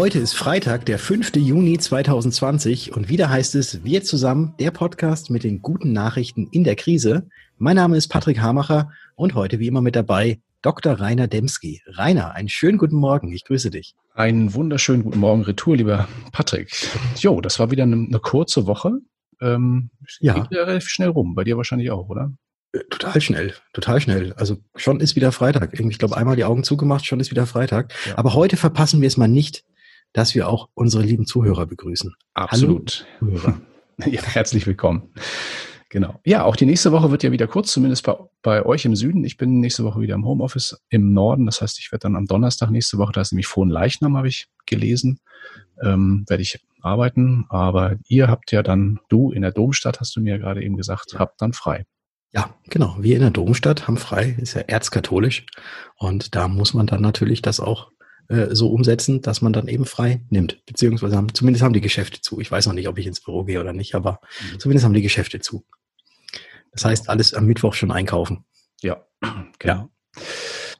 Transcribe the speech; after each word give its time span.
Heute 0.00 0.18
ist 0.18 0.32
Freitag, 0.32 0.86
der 0.86 0.98
5. 0.98 1.36
Juni 1.36 1.76
2020 1.76 2.96
und 2.96 3.10
wieder 3.10 3.28
heißt 3.28 3.54
es 3.54 3.84
Wir 3.84 4.02
zusammen, 4.02 4.54
der 4.58 4.70
Podcast 4.70 5.28
mit 5.28 5.44
den 5.44 5.60
guten 5.60 5.92
Nachrichten 5.92 6.48
in 6.52 6.64
der 6.64 6.74
Krise. 6.74 7.28
Mein 7.58 7.76
Name 7.76 7.98
ist 7.98 8.08
Patrick 8.08 8.40
Hamacher 8.40 8.90
und 9.14 9.34
heute 9.34 9.58
wie 9.58 9.66
immer 9.66 9.82
mit 9.82 9.94
dabei 9.94 10.40
Dr. 10.62 10.94
Rainer 10.94 11.28
Demski. 11.28 11.82
Rainer, 11.84 12.34
einen 12.34 12.48
schönen 12.48 12.78
guten 12.78 12.96
Morgen. 12.96 13.30
Ich 13.30 13.44
grüße 13.44 13.70
dich. 13.70 13.94
Einen 14.14 14.54
wunderschönen 14.54 15.04
guten 15.04 15.18
Morgen, 15.18 15.42
Retour, 15.42 15.76
lieber 15.76 16.08
Patrick. 16.32 16.74
Jo, 17.16 17.42
das 17.42 17.58
war 17.58 17.70
wieder 17.70 17.82
eine, 17.82 17.96
eine 17.96 18.20
kurze 18.20 18.66
Woche. 18.66 19.00
Ähm, 19.42 19.90
ja. 20.20 20.32
Geht 20.32 20.50
ja 20.50 20.64
relativ 20.64 20.88
schnell 20.88 21.10
rum. 21.10 21.34
Bei 21.34 21.44
dir 21.44 21.58
wahrscheinlich 21.58 21.90
auch, 21.90 22.08
oder? 22.08 22.32
Äh, 22.72 22.78
total 22.88 23.20
schnell, 23.20 23.54
total 23.74 24.00
schnell. 24.00 24.32
Also 24.32 24.56
schon 24.76 25.00
ist 25.00 25.14
wieder 25.14 25.30
Freitag. 25.30 25.78
Ich 25.78 25.98
glaube, 25.98 26.16
einmal 26.16 26.36
die 26.36 26.44
Augen 26.44 26.64
zugemacht, 26.64 27.04
schon 27.04 27.20
ist 27.20 27.30
wieder 27.30 27.46
Freitag. 27.46 27.92
Ja. 28.06 28.16
Aber 28.16 28.32
heute 28.32 28.56
verpassen 28.56 29.02
wir 29.02 29.06
es 29.06 29.18
mal 29.18 29.28
nicht, 29.28 29.64
dass 30.12 30.34
wir 30.34 30.48
auch 30.48 30.68
unsere 30.74 31.02
lieben 31.02 31.26
Zuhörer 31.26 31.66
begrüßen. 31.66 32.14
Absolut. 32.34 33.06
Hallo, 33.20 33.54
ja, 34.06 34.22
herzlich 34.22 34.66
willkommen. 34.66 35.12
Genau. 35.90 36.20
Ja, 36.24 36.44
auch 36.44 36.54
die 36.54 36.66
nächste 36.66 36.92
Woche 36.92 37.10
wird 37.10 37.24
ja 37.24 37.32
wieder 37.32 37.48
kurz, 37.48 37.72
zumindest 37.72 38.04
bei, 38.04 38.16
bei 38.42 38.64
euch 38.64 38.84
im 38.84 38.94
Süden. 38.94 39.24
Ich 39.24 39.36
bin 39.36 39.58
nächste 39.58 39.84
Woche 39.84 40.00
wieder 40.00 40.14
im 40.14 40.24
Homeoffice 40.24 40.80
im 40.88 41.12
Norden. 41.12 41.46
Das 41.46 41.60
heißt, 41.60 41.80
ich 41.80 41.90
werde 41.90 42.02
dann 42.04 42.16
am 42.16 42.26
Donnerstag 42.26 42.70
nächste 42.70 42.96
Woche, 42.98 43.12
da 43.12 43.20
ist 43.20 43.32
nämlich 43.32 43.48
Frohen 43.48 43.70
Leichnam, 43.70 44.16
habe 44.16 44.28
ich 44.28 44.46
gelesen, 44.66 45.18
ähm, 45.82 46.24
werde 46.28 46.44
ich 46.44 46.60
arbeiten. 46.80 47.46
Aber 47.48 47.96
ihr 48.06 48.28
habt 48.28 48.52
ja 48.52 48.62
dann, 48.62 49.00
du 49.08 49.32
in 49.32 49.42
der 49.42 49.50
Domstadt, 49.50 49.98
hast 49.98 50.14
du 50.14 50.20
mir 50.20 50.34
ja 50.34 50.38
gerade 50.38 50.62
eben 50.62 50.76
gesagt, 50.76 51.18
habt 51.18 51.42
dann 51.42 51.52
frei. 51.52 51.84
Ja, 52.32 52.54
genau. 52.68 52.96
Wir 53.00 53.16
in 53.16 53.22
der 53.22 53.32
Domstadt 53.32 53.88
haben 53.88 53.96
frei, 53.96 54.36
ist 54.38 54.54
ja 54.54 54.60
erzkatholisch. 54.60 55.44
Und 55.96 56.36
da 56.36 56.46
muss 56.46 56.72
man 56.72 56.86
dann 56.86 57.02
natürlich 57.02 57.42
das 57.42 57.58
auch 57.58 57.90
äh, 58.30 58.54
so 58.54 58.70
umsetzen, 58.70 59.22
dass 59.22 59.42
man 59.42 59.52
dann 59.52 59.66
eben 59.66 59.84
frei 59.84 60.22
nimmt. 60.30 60.64
Beziehungsweise 60.64 61.16
haben, 61.16 61.34
zumindest 61.34 61.64
haben 61.64 61.72
die 61.72 61.80
Geschäfte 61.80 62.20
zu. 62.20 62.40
Ich 62.40 62.50
weiß 62.50 62.66
noch 62.66 62.74
nicht, 62.74 62.86
ob 62.86 62.96
ich 62.96 63.06
ins 63.06 63.20
Büro 63.20 63.42
gehe 63.42 63.60
oder 63.60 63.72
nicht, 63.72 63.96
aber 63.96 64.20
mhm. 64.52 64.60
zumindest 64.60 64.84
haben 64.84 64.94
die 64.94 65.02
Geschäfte 65.02 65.40
zu. 65.40 65.64
Das 66.70 66.84
heißt, 66.84 67.08
alles 67.08 67.34
am 67.34 67.46
Mittwoch 67.46 67.74
schon 67.74 67.90
einkaufen. 67.90 68.44
Ja, 68.82 69.04
genau. 69.58 69.90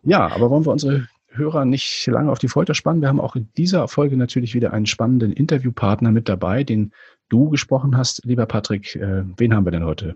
Ja, 0.04 0.28
aber 0.28 0.48
wollen 0.48 0.64
wir 0.64 0.70
unsere 0.70 1.08
Hörer 1.26 1.64
nicht 1.64 2.06
lange 2.06 2.30
auf 2.30 2.38
die 2.38 2.46
Folter 2.46 2.74
spannen? 2.74 3.02
Wir 3.02 3.08
haben 3.08 3.20
auch 3.20 3.34
in 3.34 3.48
dieser 3.56 3.88
Folge 3.88 4.16
natürlich 4.16 4.54
wieder 4.54 4.72
einen 4.72 4.86
spannenden 4.86 5.32
Interviewpartner 5.32 6.12
mit 6.12 6.28
dabei, 6.28 6.62
den 6.62 6.92
du 7.30 7.50
gesprochen 7.50 7.96
hast, 7.96 8.24
lieber 8.24 8.46
Patrick. 8.46 8.94
Äh, 8.94 9.24
wen 9.36 9.54
haben 9.54 9.66
wir 9.66 9.72
denn 9.72 9.84
heute? 9.84 10.14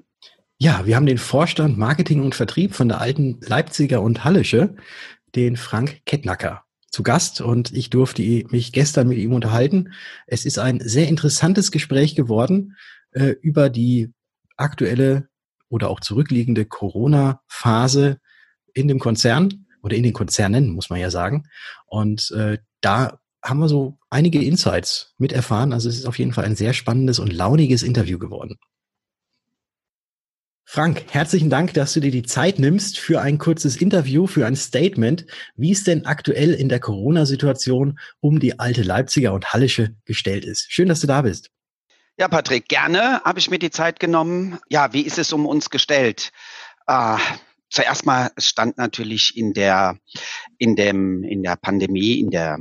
Ja, 0.59 0.87
wir 0.87 0.95
haben 0.95 1.07
den 1.07 1.19
Vorstand 1.19 1.79
Marketing 1.79 2.23
und 2.23 2.37
Vertrieb 2.37 2.77
von 2.77 2.89
der 2.89 3.01
alten 3.01 3.41
Leipziger 3.41 4.03
und 4.03 4.23
Hallische, 4.23 4.77
den 5.35 5.57
Frank 5.57 6.03
Kettnacker 6.07 6.65
zu 6.95 7.03
Gast 7.03 7.41
und 7.41 7.73
ich 7.73 7.91
durfte 7.91 8.23
mich 8.23 8.73
gestern 8.73 9.09
mit 9.09 9.19
ihm 9.19 9.33
unterhalten. 9.33 9.93
Es 10.29 10.47
ist 10.47 10.59
ein 10.61 10.81
sehr 10.81 11.09
interessantes 11.09 11.73
Gespräch 11.73 12.15
geworden 12.15 12.77
äh, 13.11 13.35
über 13.43 13.69
die 13.69 14.13
aktuelle 14.57 15.29
oder 15.69 15.91
auch 15.91 15.99
zurückliegende 15.99 16.65
Corona-Phase 16.65 18.19
in 18.75 18.87
dem 18.87 19.01
Konzern 19.01 19.67
oder 19.83 19.97
in 19.97 20.05
den 20.05 20.13
Konzernen, 20.13 20.71
muss 20.71 20.89
man 20.89 21.01
ja 21.01 21.11
sagen. 21.11 21.49
Und 21.87 22.31
äh, 22.31 22.59
da 22.81 23.19
haben 23.43 23.59
wir 23.59 23.69
so 23.69 23.99
einige 24.09 24.43
Insights 24.43 25.15
mit 25.19 25.33
erfahren. 25.33 25.73
Also 25.73 25.89
es 25.89 25.99
ist 25.99 26.07
auf 26.07 26.19
jeden 26.21 26.33
Fall 26.33 26.45
ein 26.45 26.57
sehr 26.57 26.75
spannendes 26.75 27.19
und 27.19 27.33
launiges 27.33 27.83
Interview 27.83 28.21
geworden. 28.21 28.57
Frank, 30.67 31.05
herzlichen 31.11 31.51
Dank, 31.51 31.75
dass 31.75 31.93
du 31.93 32.01
dir 32.01 32.11
die 32.11 32.23
Zeit 32.23 32.59
nimmst 32.59 32.99
für 32.99 33.21
ein 33.21 33.39
kurzes 33.39 33.77
Interview, 33.77 34.27
für 34.27 34.47
ein 34.47 34.57
Statement, 34.57 35.27
wie 35.57 35.73
es 35.73 35.85
denn 35.85 36.07
aktuell 36.07 36.55
in 36.55 36.69
der 36.69 36.81
Corona-Situation 36.81 37.99
um 38.21 38.41
die 38.41 38.59
alte 38.59 38.83
Leipziger 38.83 39.35
und 39.35 39.53
Hallische 39.53 39.95
gestellt 40.05 40.45
ist. 40.45 40.67
Schön, 40.73 40.89
dass 40.89 41.01
du 41.01 41.07
da 41.07 41.23
bist. 41.23 41.51
Ja, 42.17 42.29
Patrick, 42.29 42.69
gerne 42.69 43.21
habe 43.25 43.39
ich 43.39 43.51
mir 43.51 43.59
die 43.59 43.71
Zeit 43.71 44.01
genommen. 44.01 44.59
Ja, 44.69 44.93
wie 44.93 45.03
ist 45.03 45.19
es 45.19 45.33
um 45.33 45.47
uns 45.47 45.69
gestellt? 45.69 46.31
Äh, 46.87 47.19
zuerst 47.69 48.07
mal 48.07 48.31
stand 48.39 48.79
natürlich 48.79 49.37
in 49.37 49.53
der, 49.53 49.99
in 50.59 50.77
dem, 50.77 51.25
in 51.25 51.43
der 51.43 51.57
Pandemie, 51.57 52.21
in 52.21 52.31
der 52.31 52.59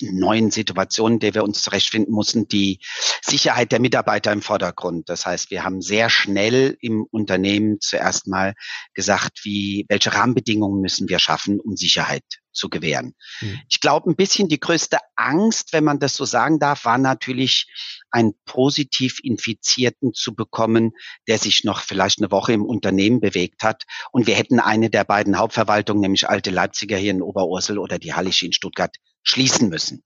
neuen 0.00 0.50
Situation, 0.50 1.14
in 1.14 1.18
der 1.20 1.34
wir 1.34 1.44
uns 1.44 1.62
zurechtfinden 1.62 2.12
mussten, 2.12 2.48
die 2.48 2.80
Sicherheit 3.22 3.72
der 3.72 3.80
Mitarbeiter 3.80 4.32
im 4.32 4.42
Vordergrund. 4.42 5.08
Das 5.08 5.26
heißt, 5.26 5.50
wir 5.50 5.64
haben 5.64 5.80
sehr 5.80 6.10
schnell 6.10 6.76
im 6.80 7.04
Unternehmen 7.10 7.80
zuerst 7.80 8.26
mal 8.26 8.54
gesagt, 8.94 9.40
wie, 9.44 9.86
welche 9.88 10.14
Rahmenbedingungen 10.14 10.80
müssen 10.80 11.08
wir 11.08 11.18
schaffen, 11.18 11.60
um 11.60 11.76
Sicherheit 11.76 12.24
zu 12.52 12.68
gewähren. 12.68 13.14
Mhm. 13.40 13.60
Ich 13.68 13.80
glaube, 13.80 14.10
ein 14.10 14.16
bisschen 14.16 14.48
die 14.48 14.60
größte 14.60 14.98
Angst, 15.16 15.72
wenn 15.72 15.84
man 15.84 15.98
das 15.98 16.16
so 16.16 16.24
sagen 16.24 16.58
darf, 16.58 16.84
war 16.84 16.98
natürlich, 16.98 17.66
einen 18.10 18.34
positiv 18.44 19.20
Infizierten 19.22 20.12
zu 20.12 20.34
bekommen, 20.34 20.92
der 21.28 21.38
sich 21.38 21.64
noch 21.64 21.80
vielleicht 21.80 22.18
eine 22.18 22.30
Woche 22.30 22.52
im 22.52 22.64
Unternehmen 22.64 23.20
bewegt 23.20 23.62
hat. 23.62 23.84
Und 24.12 24.26
wir 24.26 24.34
hätten 24.34 24.60
eine 24.60 24.90
der 24.90 25.04
beiden 25.04 25.38
Hauptverwaltungen, 25.38 26.02
nämlich 26.02 26.28
Alte 26.28 26.50
Leipziger 26.50 26.98
hier 26.98 27.12
in 27.12 27.22
Oberursel 27.22 27.78
oder 27.78 27.98
die 27.98 28.12
Hallische 28.12 28.46
in 28.46 28.52
Stuttgart, 28.52 28.94
schließen 29.22 29.68
müssen. 29.68 30.02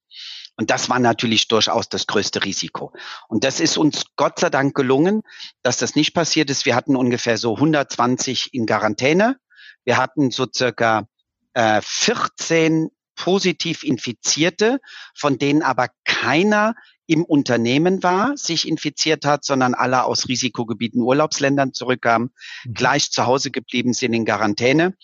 Und 0.56 0.70
das 0.70 0.88
war 0.88 0.98
natürlich 0.98 1.48
durchaus 1.48 1.88
das 1.88 2.06
größte 2.06 2.44
Risiko. 2.44 2.92
Und 3.28 3.44
das 3.44 3.60
ist 3.60 3.76
uns 3.76 4.06
Gott 4.16 4.38
sei 4.38 4.48
Dank 4.48 4.74
gelungen, 4.74 5.22
dass 5.62 5.76
das 5.76 5.94
nicht 5.94 6.14
passiert 6.14 6.50
ist. 6.50 6.64
Wir 6.64 6.74
hatten 6.74 6.96
ungefähr 6.96 7.36
so 7.36 7.56
120 7.56 8.54
in 8.54 8.64
Quarantäne. 8.64 9.36
Wir 9.84 9.98
hatten 9.98 10.30
so 10.30 10.46
circa 10.52 11.06
äh, 11.52 11.80
14 11.82 12.88
positiv 13.16 13.82
Infizierte, 13.82 14.80
von 15.14 15.38
denen 15.38 15.62
aber 15.62 15.88
keiner 16.04 16.74
im 17.06 17.24
Unternehmen 17.24 18.02
war, 18.02 18.36
sich 18.36 18.66
infiziert 18.66 19.24
hat, 19.24 19.44
sondern 19.44 19.74
alle 19.74 20.04
aus 20.04 20.28
Risikogebieten 20.28 21.02
Urlaubsländern 21.02 21.72
zurückkamen, 21.72 22.30
mhm. 22.64 22.74
gleich 22.74 23.10
zu 23.10 23.26
Hause 23.26 23.50
geblieben 23.50 23.92
sind 23.92 24.12
in 24.12 24.24
Quarantäne 24.24 24.94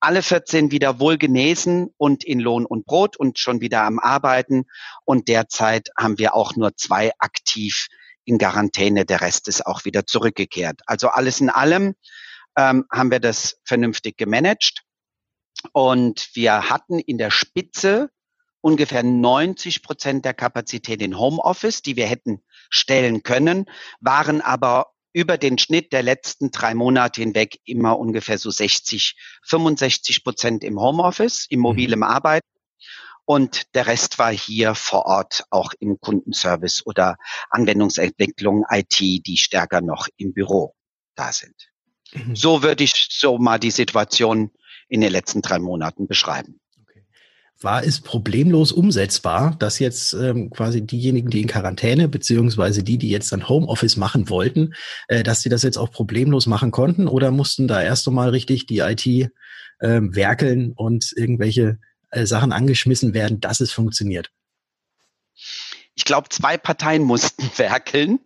alle 0.00 0.22
14 0.22 0.70
wieder 0.70 1.00
wohl 1.00 1.18
genesen 1.18 1.92
und 1.96 2.24
in 2.24 2.40
Lohn 2.40 2.64
und 2.66 2.86
Brot 2.86 3.16
und 3.16 3.38
schon 3.38 3.60
wieder 3.60 3.82
am 3.82 3.98
Arbeiten. 3.98 4.66
Und 5.04 5.28
derzeit 5.28 5.90
haben 5.98 6.18
wir 6.18 6.34
auch 6.34 6.56
nur 6.56 6.76
zwei 6.76 7.12
aktiv 7.18 7.88
in 8.24 8.38
Quarantäne. 8.38 9.04
Der 9.04 9.20
Rest 9.20 9.48
ist 9.48 9.66
auch 9.66 9.84
wieder 9.84 10.06
zurückgekehrt. 10.06 10.80
Also 10.86 11.08
alles 11.08 11.40
in 11.40 11.50
allem 11.50 11.94
ähm, 12.56 12.84
haben 12.92 13.10
wir 13.10 13.20
das 13.20 13.58
vernünftig 13.64 14.16
gemanagt. 14.16 14.82
Und 15.72 16.30
wir 16.34 16.70
hatten 16.70 16.98
in 16.98 17.18
der 17.18 17.30
Spitze 17.30 18.10
ungefähr 18.60 19.02
90 19.02 19.82
Prozent 19.82 20.24
der 20.24 20.34
Kapazität 20.34 21.02
in 21.02 21.18
Homeoffice, 21.18 21.82
die 21.82 21.96
wir 21.96 22.06
hätten 22.06 22.42
stellen 22.70 23.22
können, 23.22 23.66
waren 24.00 24.40
aber 24.40 24.92
über 25.18 25.36
den 25.36 25.58
Schnitt 25.58 25.92
der 25.92 26.04
letzten 26.04 26.52
drei 26.52 26.76
Monate 26.76 27.20
hinweg 27.20 27.58
immer 27.64 27.98
ungefähr 27.98 28.38
so 28.38 28.52
60, 28.52 29.16
65 29.42 30.22
Prozent 30.22 30.62
im 30.62 30.78
Homeoffice, 30.78 31.46
im 31.48 31.58
mhm. 31.58 31.62
mobilen 31.64 32.02
Arbeiten. 32.04 32.46
Und 33.24 33.74
der 33.74 33.88
Rest 33.88 34.20
war 34.20 34.30
hier 34.32 34.76
vor 34.76 35.06
Ort 35.06 35.42
auch 35.50 35.72
im 35.80 35.98
Kundenservice 36.00 36.86
oder 36.86 37.16
Anwendungsentwicklung 37.50 38.64
IT, 38.70 39.00
die 39.00 39.36
stärker 39.36 39.80
noch 39.80 40.06
im 40.16 40.32
Büro 40.32 40.76
da 41.16 41.32
sind. 41.32 41.68
Mhm. 42.12 42.36
So 42.36 42.62
würde 42.62 42.84
ich 42.84 43.08
so 43.10 43.38
mal 43.38 43.58
die 43.58 43.72
Situation 43.72 44.52
in 44.88 45.00
den 45.00 45.10
letzten 45.10 45.42
drei 45.42 45.58
Monaten 45.58 46.06
beschreiben 46.06 46.60
war 47.60 47.82
es 47.82 48.00
problemlos 48.00 48.70
umsetzbar, 48.70 49.56
dass 49.58 49.78
jetzt 49.78 50.12
ähm, 50.12 50.50
quasi 50.50 50.86
diejenigen, 50.86 51.28
die 51.28 51.42
in 51.42 51.48
Quarantäne, 51.48 52.08
beziehungsweise 52.08 52.84
die, 52.84 52.98
die 52.98 53.10
jetzt 53.10 53.32
dann 53.32 53.48
Homeoffice 53.48 53.96
machen 53.96 54.28
wollten, 54.28 54.74
äh, 55.08 55.22
dass 55.24 55.42
sie 55.42 55.48
das 55.48 55.62
jetzt 55.62 55.76
auch 55.76 55.90
problemlos 55.90 56.46
machen 56.46 56.70
konnten 56.70 57.08
oder 57.08 57.30
mussten 57.30 57.66
da 57.66 57.82
erst 57.82 58.06
einmal 58.06 58.30
richtig 58.30 58.66
die 58.66 58.78
IT 58.78 59.06
ähm, 59.80 60.14
werkeln 60.14 60.72
und 60.72 61.12
irgendwelche 61.16 61.78
äh, 62.10 62.26
Sachen 62.26 62.52
angeschmissen 62.52 63.12
werden, 63.12 63.40
dass 63.40 63.60
es 63.60 63.72
funktioniert? 63.72 64.30
Ich 65.94 66.04
glaube, 66.04 66.28
zwei 66.28 66.58
Parteien 66.58 67.02
mussten 67.02 67.42
werkeln. 67.56 68.20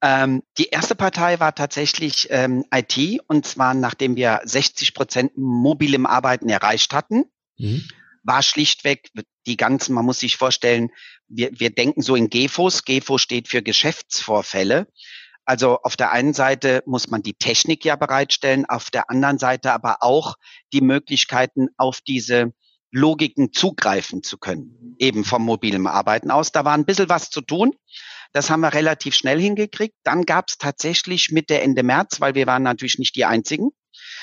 ähm, 0.00 0.42
die 0.56 0.68
erste 0.68 0.94
Partei 0.94 1.40
war 1.40 1.54
tatsächlich 1.54 2.28
ähm, 2.30 2.64
IT 2.72 3.20
und 3.26 3.44
zwar 3.44 3.74
nachdem 3.74 4.14
wir 4.14 4.40
60 4.44 4.94
Prozent 4.94 5.36
mobilem 5.36 6.06
Arbeiten 6.06 6.48
erreicht 6.48 6.94
hatten. 6.94 7.24
Mhm 7.58 7.82
war 8.22 8.42
schlichtweg 8.42 9.10
die 9.46 9.56
ganzen, 9.56 9.94
man 9.94 10.04
muss 10.04 10.20
sich 10.20 10.36
vorstellen, 10.36 10.90
wir, 11.28 11.50
wir 11.52 11.70
denken 11.70 12.02
so 12.02 12.14
in 12.14 12.28
GEFOs. 12.28 12.84
GEFO 12.84 13.18
steht 13.18 13.48
für 13.48 13.62
Geschäftsvorfälle. 13.62 14.86
Also 15.44 15.78
auf 15.82 15.96
der 15.96 16.12
einen 16.12 16.34
Seite 16.34 16.82
muss 16.86 17.08
man 17.08 17.22
die 17.22 17.34
Technik 17.34 17.84
ja 17.84 17.96
bereitstellen, 17.96 18.66
auf 18.66 18.90
der 18.90 19.10
anderen 19.10 19.38
Seite 19.38 19.72
aber 19.72 19.98
auch 20.00 20.36
die 20.72 20.80
Möglichkeiten 20.80 21.68
auf 21.76 22.00
diese 22.06 22.52
Logiken 22.92 23.52
zugreifen 23.52 24.22
zu 24.22 24.38
können, 24.38 24.96
eben 24.98 25.24
vom 25.24 25.44
mobilen 25.44 25.86
Arbeiten 25.86 26.30
aus. 26.30 26.52
Da 26.52 26.64
war 26.64 26.74
ein 26.74 26.84
bisschen 26.84 27.08
was 27.08 27.30
zu 27.30 27.40
tun. 27.40 27.74
Das 28.32 28.50
haben 28.50 28.60
wir 28.60 28.74
relativ 28.74 29.14
schnell 29.14 29.40
hingekriegt. 29.40 29.94
Dann 30.04 30.24
gab 30.24 30.48
es 30.48 30.58
tatsächlich 30.58 31.30
Mitte, 31.30 31.60
Ende 31.60 31.82
März, 31.82 32.20
weil 32.20 32.34
wir 32.34 32.46
waren 32.46 32.62
natürlich 32.62 32.98
nicht 32.98 33.16
die 33.16 33.24
Einzigen, 33.24 33.70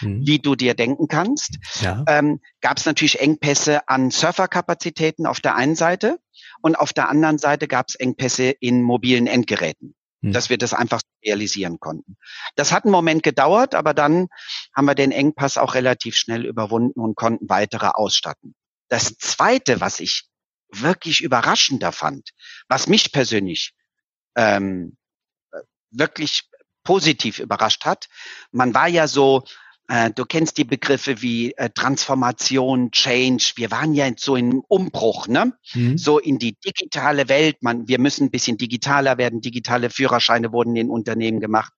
mhm. 0.01 0.25
wie 0.25 0.39
du 0.39 0.55
dir 0.55 0.73
denken 0.73 1.07
kannst. 1.07 1.57
Ja. 1.81 2.03
Ähm, 2.07 2.39
gab 2.61 2.77
es 2.77 2.85
natürlich 2.85 3.19
Engpässe 3.19 3.87
an 3.87 4.11
Surferkapazitäten 4.11 5.25
auf 5.25 5.39
der 5.39 5.55
einen 5.55 5.75
Seite 5.75 6.19
und 6.61 6.75
auf 6.75 6.93
der 6.93 7.09
anderen 7.09 7.37
Seite 7.37 7.67
gab 7.67 7.89
es 7.89 7.95
Engpässe 7.95 8.49
in 8.49 8.81
mobilen 8.81 9.27
Endgeräten 9.27 9.95
mhm. 10.21 10.33
dass 10.33 10.49
wir 10.49 10.57
das 10.57 10.73
einfach 10.73 11.01
realisieren 11.23 11.79
konnten. 11.79 12.17
Das 12.55 12.71
hat 12.71 12.85
einen 12.85 12.91
Moment 12.91 13.23
gedauert, 13.23 13.75
aber 13.75 13.93
dann 13.93 14.27
haben 14.75 14.85
wir 14.85 14.95
den 14.95 15.11
Engpass 15.11 15.57
auch 15.57 15.75
relativ 15.75 16.15
schnell 16.15 16.45
überwunden 16.45 16.99
und 16.99 17.15
konnten 17.15 17.49
weitere 17.49 17.87
ausstatten. 17.87 18.55
Das 18.89 19.17
Zweite, 19.17 19.81
was 19.81 19.99
ich 19.99 20.27
wirklich 20.69 21.21
überraschender 21.21 21.91
fand, 21.91 22.31
was 22.67 22.87
mich 22.87 23.11
persönlich 23.11 23.73
ähm, 24.35 24.97
wirklich 25.91 26.43
positiv 26.88 27.39
überrascht 27.39 27.84
hat. 27.84 28.07
Man 28.54 28.74
war 28.74 28.88
ja 28.88 29.10
so, 29.10 29.44
äh, 29.89 30.10
du 30.10 30.24
kennst 30.24 30.57
die 30.57 30.63
Begriffe 30.63 31.22
wie 31.22 31.51
äh, 31.57 31.69
Transformation, 31.69 32.92
Change. 32.92 33.51
Wir 33.57 33.72
waren 33.72 33.94
ja 33.94 34.10
so 34.18 34.38
im 34.38 34.63
Umbruch, 34.69 35.28
ne? 35.28 35.51
Mhm. 35.74 35.98
So 35.98 36.18
in 36.18 36.39
die 36.39 36.56
digitale 36.66 37.28
Welt. 37.28 37.57
Man, 37.62 37.89
wir 37.89 38.00
müssen 38.00 38.28
ein 38.28 38.31
bisschen 38.31 38.57
digitaler 38.57 39.18
werden. 39.18 39.42
Digitale 39.42 39.89
Führerscheine 39.89 40.54
wurden 40.54 40.78
in 40.78 40.89
Unternehmen 40.89 41.42
gemacht. 41.42 41.74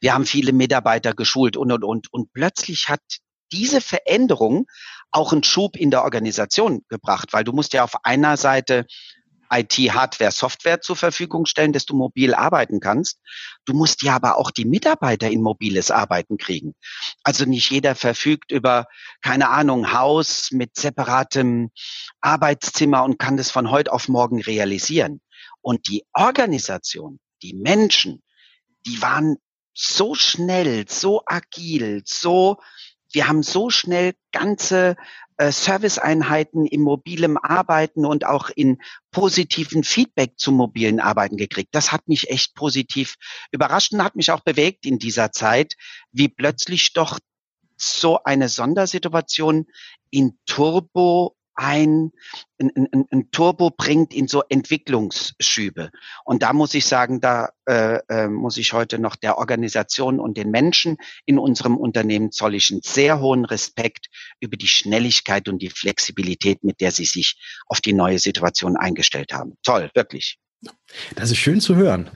Wir 0.00 0.12
haben 0.12 0.26
viele 0.26 0.52
Mitarbeiter 0.52 1.14
geschult 1.14 1.56
und, 1.56 1.70
und, 1.70 1.84
und. 1.84 2.12
Und 2.12 2.32
plötzlich 2.32 2.88
hat 2.88 3.00
diese 3.52 3.80
Veränderung 3.80 4.66
auch 5.12 5.32
einen 5.32 5.44
Schub 5.44 5.76
in 5.76 5.92
der 5.92 6.02
Organisation 6.02 6.82
gebracht, 6.88 7.28
weil 7.32 7.44
du 7.44 7.52
musst 7.52 7.74
ja 7.74 7.84
auf 7.84 8.04
einer 8.04 8.36
Seite 8.36 8.86
IT-Hardware, 9.50 10.30
Software 10.30 10.80
zur 10.80 10.96
Verfügung 10.96 11.46
stellen, 11.46 11.72
dass 11.72 11.86
du 11.86 11.96
mobil 11.96 12.34
arbeiten 12.34 12.80
kannst. 12.80 13.20
Du 13.64 13.74
musst 13.74 14.02
ja 14.02 14.16
aber 14.16 14.38
auch 14.38 14.50
die 14.50 14.64
Mitarbeiter 14.64 15.30
in 15.30 15.42
mobiles 15.42 15.90
Arbeiten 15.90 16.36
kriegen. 16.36 16.74
Also 17.22 17.44
nicht 17.44 17.70
jeder 17.70 17.94
verfügt 17.94 18.52
über, 18.52 18.86
keine 19.22 19.48
Ahnung, 19.50 19.92
Haus 19.92 20.50
mit 20.50 20.76
separatem 20.76 21.70
Arbeitszimmer 22.20 23.04
und 23.04 23.18
kann 23.18 23.36
das 23.36 23.50
von 23.50 23.70
heute 23.70 23.92
auf 23.92 24.08
morgen 24.08 24.42
realisieren. 24.42 25.20
Und 25.60 25.88
die 25.88 26.04
Organisation, 26.12 27.18
die 27.42 27.54
Menschen, 27.54 28.22
die 28.86 29.00
waren 29.00 29.36
so 29.72 30.14
schnell, 30.14 30.86
so 30.88 31.22
agil, 31.26 32.02
so, 32.04 32.58
wir 33.12 33.28
haben 33.28 33.42
so 33.42 33.70
schnell 33.70 34.14
ganze 34.32 34.96
Serviceeinheiten 35.38 36.66
im 36.66 36.82
mobilen 36.82 37.36
Arbeiten 37.38 38.06
und 38.06 38.24
auch 38.24 38.50
in 38.50 38.80
positiven 39.10 39.82
Feedback 39.82 40.34
zum 40.36 40.54
mobilen 40.54 41.00
Arbeiten 41.00 41.36
gekriegt. 41.36 41.74
Das 41.74 41.90
hat 41.92 42.06
mich 42.06 42.30
echt 42.30 42.54
positiv 42.54 43.16
überrascht 43.50 43.92
und 43.92 44.04
hat 44.04 44.16
mich 44.16 44.30
auch 44.30 44.40
bewegt 44.40 44.86
in 44.86 44.98
dieser 44.98 45.32
Zeit, 45.32 45.74
wie 46.12 46.28
plötzlich 46.28 46.92
doch 46.92 47.18
so 47.76 48.22
eine 48.22 48.48
Sondersituation 48.48 49.66
in 50.10 50.38
Turbo 50.46 51.36
ein, 51.54 52.10
ein, 52.58 52.70
ein, 52.74 53.04
ein 53.10 53.30
Turbo 53.30 53.70
bringt 53.70 54.12
in 54.12 54.28
so 54.28 54.42
Entwicklungsschübe. 54.48 55.90
Und 56.24 56.42
da 56.42 56.52
muss 56.52 56.74
ich 56.74 56.86
sagen, 56.86 57.20
da 57.20 57.50
äh, 57.66 57.98
äh, 58.08 58.28
muss 58.28 58.56
ich 58.56 58.72
heute 58.72 58.98
noch 58.98 59.16
der 59.16 59.38
Organisation 59.38 60.20
und 60.20 60.36
den 60.36 60.50
Menschen 60.50 60.96
in 61.26 61.38
unserem 61.38 61.76
Unternehmen 61.76 62.32
zoll 62.32 62.54
ich 62.54 62.70
einen 62.70 62.82
sehr 62.82 63.20
hohen 63.20 63.44
Respekt 63.44 64.06
über 64.40 64.56
die 64.56 64.68
Schnelligkeit 64.68 65.48
und 65.48 65.62
die 65.62 65.70
Flexibilität, 65.70 66.64
mit 66.64 66.80
der 66.80 66.90
sie 66.90 67.04
sich 67.04 67.38
auf 67.66 67.80
die 67.80 67.92
neue 67.92 68.18
Situation 68.18 68.76
eingestellt 68.76 69.32
haben. 69.32 69.56
Toll, 69.62 69.90
wirklich. 69.94 70.38
Das 71.14 71.30
ist 71.30 71.38
schön 71.38 71.60
zu 71.60 71.76
hören. 71.76 72.10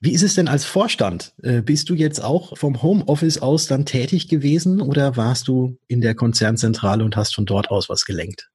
Wie 0.00 0.12
ist 0.12 0.22
es 0.22 0.34
denn 0.34 0.46
als 0.46 0.64
Vorstand? 0.64 1.34
Äh, 1.42 1.60
bist 1.60 1.90
du 1.90 1.94
jetzt 1.94 2.22
auch 2.22 2.56
vom 2.56 2.82
Homeoffice 2.82 3.38
aus 3.38 3.66
dann 3.66 3.84
tätig 3.84 4.28
gewesen 4.28 4.80
oder 4.80 5.16
warst 5.16 5.48
du 5.48 5.76
in 5.88 6.00
der 6.00 6.14
Konzernzentrale 6.14 7.04
und 7.04 7.16
hast 7.16 7.34
von 7.34 7.46
dort 7.46 7.70
aus 7.70 7.88
was 7.88 8.04
gelenkt? 8.04 8.48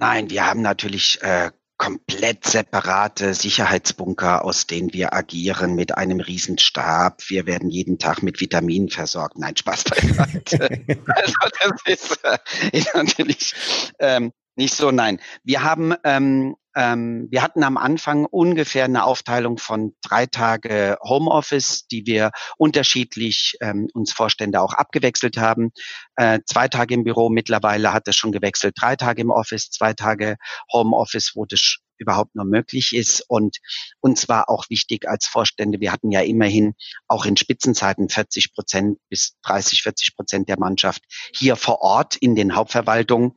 Nein, 0.00 0.30
wir 0.30 0.46
haben 0.46 0.62
natürlich 0.62 1.20
äh, 1.22 1.50
komplett 1.76 2.44
separate 2.44 3.34
Sicherheitsbunker, 3.34 4.44
aus 4.44 4.66
denen 4.66 4.92
wir 4.92 5.14
agieren 5.14 5.74
mit 5.74 5.96
einem 5.96 6.20
Riesenstab. 6.20 7.22
Wir 7.28 7.46
werden 7.46 7.70
jeden 7.70 7.98
Tag 7.98 8.22
mit 8.22 8.40
Vitaminen 8.40 8.90
versorgt. 8.90 9.38
Nein, 9.38 9.56
Spaß 9.56 9.84
beiseite. 9.84 10.84
also 11.06 11.34
das 11.60 11.80
ist, 11.86 12.24
äh, 12.24 12.38
ist 12.72 12.94
natürlich 12.94 13.54
ähm, 13.98 14.32
nicht 14.56 14.74
so. 14.74 14.90
Nein, 14.90 15.20
wir 15.44 15.62
haben 15.62 15.94
ähm, 16.04 16.56
ähm, 16.78 17.26
wir 17.30 17.42
hatten 17.42 17.64
am 17.64 17.76
Anfang 17.76 18.24
ungefähr 18.24 18.84
eine 18.84 19.02
Aufteilung 19.02 19.58
von 19.58 19.94
drei 20.00 20.26
Tage 20.26 20.96
Homeoffice, 21.02 21.88
die 21.88 22.06
wir 22.06 22.30
unterschiedlich 22.56 23.56
ähm, 23.60 23.88
uns 23.94 24.12
Vorstände 24.12 24.60
auch 24.60 24.74
abgewechselt 24.74 25.38
haben. 25.38 25.72
Äh, 26.14 26.38
zwei 26.46 26.68
Tage 26.68 26.94
im 26.94 27.02
Büro, 27.02 27.30
mittlerweile 27.30 27.92
hat 27.92 28.06
es 28.06 28.14
schon 28.14 28.30
gewechselt. 28.30 28.76
Drei 28.80 28.94
Tage 28.94 29.22
im 29.22 29.30
Office, 29.30 29.70
zwei 29.70 29.92
Tage 29.92 30.36
Homeoffice, 30.72 31.32
das 31.48 31.78
überhaupt 31.98 32.34
nur 32.34 32.44
möglich 32.44 32.94
ist. 32.94 33.24
Und 33.28 33.58
uns 34.00 34.28
war 34.28 34.48
auch 34.48 34.64
wichtig 34.70 35.08
als 35.08 35.26
Vorstände, 35.26 35.80
wir 35.80 35.92
hatten 35.92 36.10
ja 36.10 36.20
immerhin 36.20 36.74
auch 37.06 37.24
in 37.24 37.36
Spitzenzeiten 37.36 38.08
40 38.08 38.54
Prozent 38.54 38.98
bis 39.08 39.36
30, 39.42 39.82
40 39.82 40.16
Prozent 40.16 40.48
der 40.48 40.58
Mannschaft 40.58 41.02
hier 41.34 41.56
vor 41.56 41.80
Ort 41.80 42.16
in 42.16 42.34
den 42.34 42.54
Hauptverwaltungen 42.54 43.32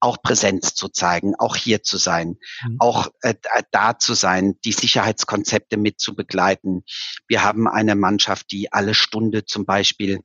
auch 0.00 0.20
Präsenz 0.22 0.74
zu 0.74 0.88
zeigen, 0.88 1.34
auch 1.36 1.56
hier 1.56 1.82
zu 1.82 1.96
sein, 1.96 2.36
mhm. 2.66 2.76
auch 2.78 3.08
äh, 3.22 3.34
da 3.70 3.98
zu 3.98 4.14
sein, 4.14 4.54
die 4.64 4.72
Sicherheitskonzepte 4.72 5.76
mit 5.76 6.00
zu 6.00 6.14
begleiten. 6.14 6.84
Wir 7.26 7.42
haben 7.42 7.68
eine 7.68 7.94
Mannschaft, 7.94 8.50
die 8.52 8.72
alle 8.72 8.94
Stunde 8.94 9.44
zum 9.44 9.64
Beispiel 9.64 10.20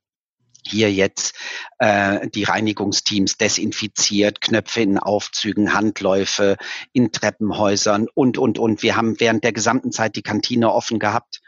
hier 0.66 0.92
jetzt 0.92 1.36
äh, 1.80 2.28
die 2.30 2.44
Reinigungsteams 2.44 3.38
desinfiziert, 3.38 4.42
Knöpfe 4.42 4.82
in 4.82 4.98
Aufzügen, 4.98 5.74
Handläufe 5.74 6.58
in 6.94 7.12
Treppenhäusern 7.12 8.08
und, 8.14 8.38
und, 8.38 8.60
und. 8.60 8.84
Wir 8.84 8.96
haben 8.96 9.20
während 9.20 9.44
der 9.44 9.54
gesamten 9.54 9.92
Zeit 9.92 10.16
die 10.16 10.22
Kantine 10.22 10.72
offen 10.72 11.00
gehabt, 11.00 11.42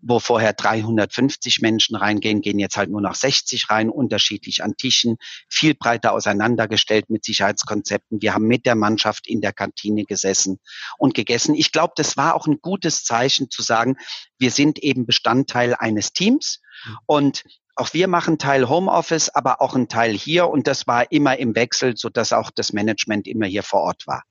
wo 0.00 0.18
vorher 0.18 0.52
350 0.52 1.60
Menschen 1.60 1.96
reingehen, 1.96 2.40
gehen 2.40 2.58
jetzt 2.58 2.76
halt 2.76 2.90
nur 2.90 3.00
noch 3.00 3.14
60 3.14 3.70
rein, 3.70 3.90
unterschiedlich 3.90 4.62
an 4.62 4.76
Tischen, 4.76 5.16
viel 5.48 5.74
breiter 5.74 6.12
auseinandergestellt 6.12 7.10
mit 7.10 7.24
Sicherheitskonzepten. 7.24 8.22
Wir 8.22 8.34
haben 8.34 8.46
mit 8.46 8.66
der 8.66 8.74
Mannschaft 8.74 9.26
in 9.26 9.40
der 9.40 9.52
Kantine 9.52 10.04
gesessen 10.04 10.58
und 10.98 11.14
gegessen. 11.14 11.54
Ich 11.54 11.72
glaube, 11.72 11.94
das 11.96 12.16
war 12.16 12.34
auch 12.34 12.46
ein 12.46 12.58
gutes 12.60 13.04
Zeichen 13.04 13.50
zu 13.50 13.62
sagen, 13.62 13.96
wir 14.38 14.50
sind 14.50 14.78
eben 14.78 15.06
Bestandteil 15.06 15.74
eines 15.74 16.12
Teams. 16.12 16.60
Mhm. 16.84 16.98
Und 17.06 17.44
auch 17.74 17.94
wir 17.94 18.06
machen 18.06 18.38
Teil 18.38 18.68
Homeoffice, 18.68 19.30
aber 19.30 19.60
auch 19.60 19.74
ein 19.74 19.88
Teil 19.88 20.12
hier 20.12 20.48
und 20.48 20.66
das 20.66 20.86
war 20.86 21.10
immer 21.10 21.38
im 21.38 21.54
Wechsel, 21.54 21.96
so 21.96 22.08
dass 22.08 22.32
auch 22.32 22.50
das 22.50 22.72
Management 22.72 23.26
immer 23.26 23.46
hier 23.46 23.62
vor 23.62 23.80
Ort 23.80 24.06
war. 24.06 24.24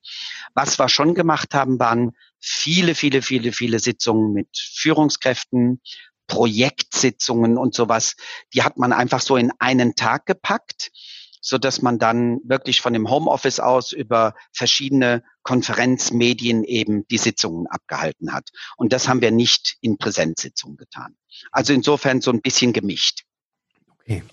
Was 0.53 0.77
wir 0.79 0.89
schon 0.89 1.15
gemacht 1.15 1.53
haben, 1.53 1.79
waren 1.79 2.11
viele, 2.39 2.95
viele, 2.95 3.21
viele, 3.21 3.51
viele 3.51 3.79
Sitzungen 3.79 4.33
mit 4.33 4.49
Führungskräften, 4.55 5.81
Projektsitzungen 6.27 7.57
und 7.57 7.73
sowas. 7.73 8.15
Die 8.53 8.63
hat 8.63 8.77
man 8.77 8.93
einfach 8.93 9.21
so 9.21 9.35
in 9.35 9.51
einen 9.59 9.95
Tag 9.95 10.25
gepackt, 10.25 10.91
so 11.41 11.57
dass 11.57 11.81
man 11.81 11.97
dann 11.97 12.39
wirklich 12.43 12.79
von 12.81 12.93
dem 12.93 13.09
Homeoffice 13.09 13.59
aus 13.59 13.91
über 13.91 14.35
verschiedene 14.53 15.23
Konferenzmedien 15.43 16.63
eben 16.63 17.07
die 17.07 17.17
Sitzungen 17.17 17.67
abgehalten 17.67 18.31
hat. 18.31 18.49
Und 18.77 18.93
das 18.93 19.07
haben 19.07 19.21
wir 19.21 19.31
nicht 19.31 19.77
in 19.81 19.97
Präsenzsitzungen 19.97 20.77
getan. 20.77 21.17
Also 21.51 21.73
insofern 21.73 22.21
so 22.21 22.31
ein 22.31 22.41
bisschen 22.41 22.71
gemischt. 22.73 23.23
Okay. 24.11 24.23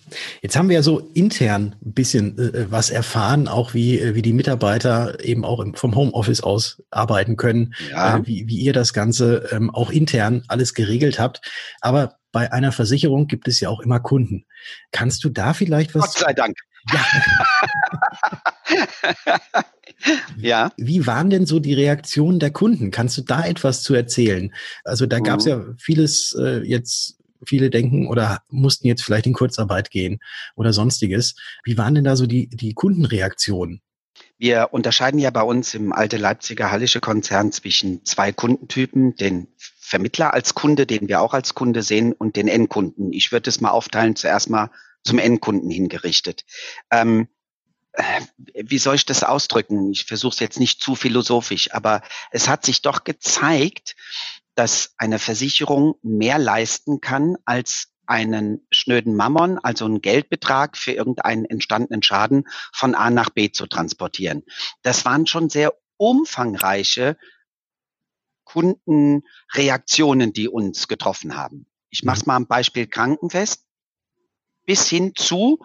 Jetzt 0.43 0.57
haben 0.57 0.69
wir 0.69 0.77
ja 0.77 0.83
so 0.83 0.99
intern 1.15 1.77
ein 1.85 1.93
bisschen 1.93 2.37
äh, 2.39 2.71
was 2.71 2.91
erfahren, 2.91 3.47
auch 3.47 3.75
wie, 3.75 4.01
äh, 4.01 4.15
wie 4.15 4.23
die 4.23 4.33
Mitarbeiter 4.33 5.23
eben 5.25 5.45
auch 5.45 5.61
im, 5.61 5.75
vom 5.75 5.95
Homeoffice 5.95 6.41
aus 6.41 6.83
arbeiten 6.91 7.37
können, 7.37 7.75
ja. 7.91 8.17
äh, 8.17 8.27
wie, 8.27 8.49
wie 8.49 8.59
ihr 8.59 8.73
das 8.73 8.93
Ganze 8.93 9.49
ähm, 9.53 9.73
auch 9.73 9.91
intern 9.91 10.43
alles 10.49 10.75
geregelt 10.75 11.21
habt. 11.21 11.41
Aber 11.81 12.17
bei 12.33 12.53
einer 12.53 12.73
Versicherung 12.73 13.29
gibt 13.29 13.47
es 13.47 13.61
ja 13.61 13.69
auch 13.69 13.81
immer 13.81 14.01
Kunden. 14.01 14.47
Kannst 14.91 15.23
du 15.23 15.29
da 15.29 15.55
vielleicht 15.55 15.95
was? 15.95 16.15
Gott 16.15 16.19
sei 16.19 16.33
Dank. 16.33 16.57
Ja. 16.93 17.07
ja. 20.37 20.73
Wie 20.77 21.07
waren 21.07 21.31
denn 21.31 21.47
so 21.47 21.61
die 21.61 21.75
Reaktionen 21.75 22.41
der 22.41 22.51
Kunden? 22.51 22.91
Kannst 22.91 23.17
du 23.19 23.23
da 23.23 23.45
etwas 23.45 23.83
zu 23.83 23.95
erzählen? 23.95 24.53
Also 24.85 25.07
da 25.07 25.21
gab 25.21 25.39
es 25.41 25.45
mhm. 25.45 25.51
ja 25.51 25.65
vieles 25.79 26.35
äh, 26.39 26.63
jetzt 26.65 27.18
viele 27.45 27.71
denken 27.71 28.09
oder 28.09 28.42
mussten 28.49 28.87
jetzt 28.87 29.02
vielleicht 29.02 29.26
in 29.26 29.33
Kurzarbeit 29.33 29.90
gehen 29.90 30.21
oder 30.57 30.73
sonstiges. 30.73 31.35
Wie 31.64 31.78
waren 31.78 31.95
denn 31.95 32.04
da 32.04 32.16
so 32.16 32.26
die, 32.26 32.49
die 32.49 32.75
Kundenreaktionen? 32.75 33.80
Wir 34.38 34.68
unterscheiden 34.71 35.18
ja 35.18 35.30
bei 35.30 35.42
uns 35.42 35.75
im 35.75 35.92
alte 35.92 36.16
Leipziger 36.16 36.71
Hallische 36.71 37.00
Konzern 37.00 37.50
zwischen 37.50 38.04
zwei 38.04 38.33
Kundentypen, 38.33 39.16
den 39.16 39.49
Vermittler 39.57 40.35
als 40.35 40.54
Kunde, 40.54 40.87
den 40.87 41.09
wir 41.09 41.21
auch 41.21 41.35
als 41.35 41.54
Kunde 41.54 41.83
sehen, 41.83 42.12
und 42.12 42.37
den 42.37 42.47
Endkunden. 42.47 43.12
Ich 43.12 43.33
würde 43.33 43.50
es 43.50 43.61
mal 43.61 43.71
aufteilen, 43.71 44.16
zuerst 44.16 44.50
mal 44.50 44.71
zum 45.02 45.18
Endkunden 45.18 45.71
hingerichtet. 45.71 46.45
Ähm, 46.90 47.28
äh, 47.92 48.21
wie 48.54 48.78
soll 48.78 48.95
ich 48.95 49.07
das 49.07 49.25
ausdrücken? 49.25 49.90
Ich 49.90 50.04
versuche 50.04 50.35
es 50.35 50.40
jetzt 50.40 50.61
nicht 50.61 50.80
zu 50.80 50.95
philosophisch, 50.95 51.73
aber 51.73 52.02
es 52.30 52.49
hat 52.49 52.64
sich 52.64 52.83
doch 52.83 53.04
gezeigt, 53.04 53.97
dass 54.59 54.93
eine 54.97 55.21
Versicherung 55.21 55.95
mehr 56.03 56.37
leisten 56.37 57.00
kann 57.00 57.37
als 57.45 57.93
einen 58.07 58.67
schnöden 58.73 59.15
Mammon, 59.15 59.57
also 59.59 59.85
einen 59.85 60.00
Geldbetrag 60.00 60.77
für 60.77 60.91
irgendeinen 60.91 61.45
entstandenen 61.45 62.03
Schaden 62.03 62.43
von 62.73 62.97
A 62.97 63.11
nach 63.11 63.31
B 63.31 63.53
zu 63.53 63.69
transportieren. 63.69 64.43
Das 64.83 65.05
waren 65.05 65.29
schon 65.29 65.49
sehr 65.49 65.75
umfangreiche 65.97 67.17
Kundenreaktionen, 68.43 70.33
die 70.33 70.49
uns 70.49 70.88
getroffen 70.88 71.37
haben. 71.37 71.69
Ich 71.88 72.03
mache 72.03 72.17
es 72.17 72.27
mhm. 72.27 72.31
mal 72.31 72.37
am 72.37 72.47
Beispiel 72.49 72.88
Krankenfest. 72.88 73.65
Bis 74.67 74.88
hin 74.88 75.12
zu, 75.15 75.65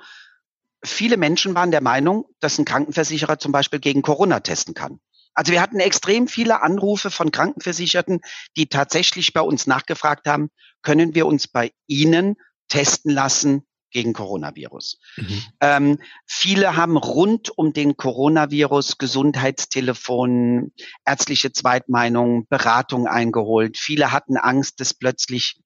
viele 0.83 1.17
Menschen 1.17 1.55
waren 1.55 1.71
der 1.71 1.81
Meinung, 1.81 2.25
dass 2.39 2.59
ein 2.59 2.65
Krankenversicherer 2.65 3.39
zum 3.39 3.51
Beispiel 3.51 3.79
gegen 3.79 4.03
Corona 4.03 4.41
testen 4.41 4.75
kann. 4.75 4.99
Also 5.33 5.51
wir 5.51 5.61
hatten 5.61 5.79
extrem 5.79 6.27
viele 6.27 6.61
Anrufe 6.61 7.11
von 7.11 7.31
Krankenversicherten, 7.31 8.21
die 8.55 8.67
tatsächlich 8.67 9.33
bei 9.33 9.41
uns 9.41 9.67
nachgefragt 9.67 10.27
haben, 10.27 10.49
können 10.81 11.15
wir 11.15 11.25
uns 11.25 11.47
bei 11.47 11.71
Ihnen 11.87 12.35
testen 12.67 13.11
lassen 13.11 13.63
gegen 13.93 14.13
Coronavirus. 14.13 14.99
Mhm. 15.17 15.41
Ähm, 15.61 15.99
viele 16.25 16.75
haben 16.75 16.97
rund 16.97 17.55
um 17.55 17.73
den 17.73 17.95
Coronavirus 17.95 18.97
Gesundheitstelefon, 18.97 20.73
ärztliche 21.05 21.51
Zweitmeinungen, 21.51 22.47
Beratung 22.49 23.07
eingeholt. 23.07 23.77
Viele 23.77 24.11
hatten 24.11 24.35
Angst, 24.35 24.79
dass 24.79 24.93
plötzlich 24.93 25.61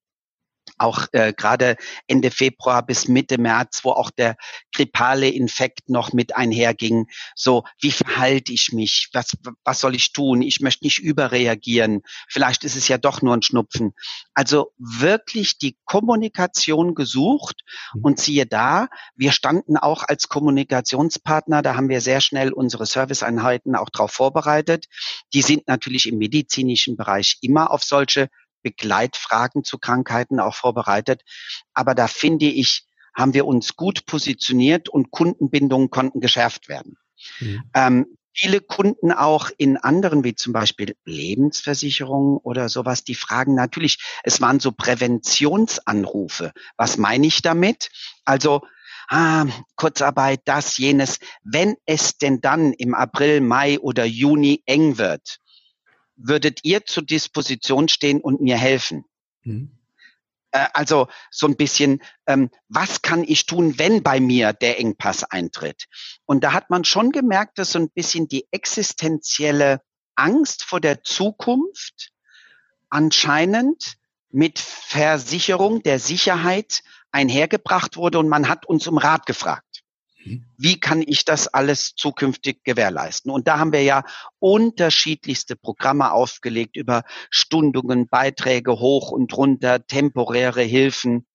auch 0.78 1.08
äh, 1.12 1.34
gerade 1.34 1.78
Ende 2.08 2.32
Februar 2.32 2.86
bis 2.86 3.08
Mitte 3.08 3.38
März, 3.38 3.82
wo 3.84 3.92
auch 3.92 4.12
der 4.12 4.36
grippale 4.74 5.30
Infekt 5.30 5.90
noch 5.90 6.14
mit 6.14 6.36
einherging. 6.36 7.08
So, 7.36 7.64
wie 7.82 7.92
verhalte 7.92 8.52
ich 8.52 8.72
mich? 8.72 9.10
Was, 9.14 9.38
was 9.64 9.80
soll 9.80 9.96
ich 9.96 10.14
tun? 10.14 10.42
Ich 10.42 10.60
möchte 10.60 10.86
nicht 10.86 11.00
überreagieren. 11.00 12.02
Vielleicht 12.30 12.64
ist 12.64 12.76
es 12.76 12.88
ja 12.88 12.98
doch 12.98 13.22
nur 13.22 13.36
ein 13.36 13.42
Schnupfen. 13.42 13.94
Also 14.34 14.72
wirklich 14.78 15.58
die 15.58 15.78
Kommunikation 15.86 16.96
gesucht 16.96 17.62
mhm. 17.94 18.04
und 18.04 18.20
siehe 18.20 18.46
da, 18.46 18.88
wir 19.16 19.32
standen 19.32 19.78
auch 19.78 20.04
als 20.04 20.30
Kommunikationspartner, 20.30 21.62
da 21.62 21.76
haben 21.76 21.90
wir 21.90 22.02
sehr 22.02 22.22
schnell 22.22 22.54
unsere 22.54 22.86
Serviceeinheiten 22.86 23.76
auch 23.76 23.90
darauf 23.90 24.12
vorbereitet. 24.12 24.86
Die 25.34 25.42
sind 25.42 25.68
natürlich 25.68 26.08
im 26.08 26.18
medizinischen 26.18 26.98
Bereich 26.98 27.38
immer 27.42 27.72
auf 27.72 27.84
solche 27.84 28.30
Begleitfragen 28.68 29.64
zu 29.64 29.78
Krankheiten 29.78 30.42
auch 30.42 30.56
vorbereitet. 30.56 31.22
Aber 31.74 31.96
da 31.96 32.08
finde 32.08 32.48
ich, 32.48 32.84
haben 33.16 33.34
wir 33.34 33.46
uns 33.46 33.78
gut 33.78 34.06
positioniert 34.06 34.90
und 34.90 35.10
Kundenbindungen 35.10 35.90
konnten 35.90 36.20
geschärft 36.20 36.68
werden. 36.68 36.98
Mhm. 37.40 37.64
Ähm, 37.74 38.18
viele 38.34 38.60
Kunden 38.60 39.14
auch 39.14 39.50
in 39.58 39.78
anderen, 39.78 40.26
wie 40.26 40.36
zum 40.36 40.52
Beispiel 40.52 40.96
Lebensversicherungen 41.06 42.38
oder 42.38 42.68
sowas, 42.68 43.06
die 43.06 43.16
fragen 43.16 43.56
natürlich, 43.56 44.00
es 44.24 44.42
waren 44.42 44.60
so 44.60 44.74
Präventionsanrufe. 44.74 46.52
Was 46.76 46.98
meine 46.98 47.26
ich 47.26 47.42
damit? 47.42 47.90
Also, 48.26 48.62
ah, 49.08 49.46
Kurzarbeit, 49.78 50.42
das, 50.44 50.78
jenes. 50.78 51.20
Wenn 51.44 51.76
es 51.86 52.18
denn 52.18 52.42
dann 52.42 52.74
im 52.74 52.94
April, 52.94 53.40
Mai 53.40 53.80
oder 53.80 54.04
Juni 54.04 54.62
eng 54.66 54.98
wird, 54.98 55.40
würdet 56.18 56.60
ihr 56.64 56.86
zur 56.86 57.04
Disposition 57.04 57.88
stehen 57.88 58.20
und 58.20 58.42
mir 58.42 58.58
helfen? 58.58 59.06
Mhm. 59.44 59.72
Äh, 60.52 60.68
also 60.74 61.08
so 61.32 61.48
ein 61.48 61.56
bisschen, 61.56 62.02
ähm, 62.26 62.50
was 62.68 63.02
kann 63.02 63.24
ich 63.24 63.46
tun, 63.46 63.80
wenn 63.80 64.04
bei 64.04 64.20
mir 64.20 64.54
der 64.54 64.80
Engpass 64.80 65.24
eintritt? 65.24 65.86
Und 66.26 66.44
da 66.44 66.54
hat 66.54 66.70
man 66.70 66.84
schon 66.84 67.12
gemerkt, 67.12 67.60
dass 67.60 67.72
so 67.72 67.80
ein 67.80 67.90
bisschen 67.90 68.28
die 68.28 68.48
existenzielle 68.52 69.82
Angst 70.16 70.64
vor 70.64 70.82
der 70.82 71.04
Zukunft 71.04 72.12
anscheinend 72.90 73.98
mit 74.30 74.60
Versicherung 74.60 75.84
der 75.84 76.00
Sicherheit 76.00 76.82
einhergebracht 77.12 77.98
wurde 77.98 78.20
und 78.20 78.28
man 78.28 78.50
hat 78.50 78.66
uns 78.66 78.88
um 78.88 78.98
Rat 78.98 79.26
gefragt. 79.26 79.67
Wie 80.58 80.80
kann 80.80 81.02
ich 81.02 81.26
das 81.26 81.48
alles 81.48 81.94
zukünftig 81.96 82.64
gewährleisten? 82.64 83.32
Und 83.32 83.48
da 83.48 83.60
haben 83.60 83.74
wir 83.74 83.84
ja 83.84 84.04
unterschiedlichste 84.40 85.56
Programme 85.56 86.12
aufgelegt 86.12 86.76
über 86.76 87.04
Stundungen, 87.30 88.08
Beiträge 88.08 88.80
hoch 88.80 89.12
und 89.12 89.36
runter, 89.36 89.86
temporäre 89.86 90.62
Hilfen 90.62 91.26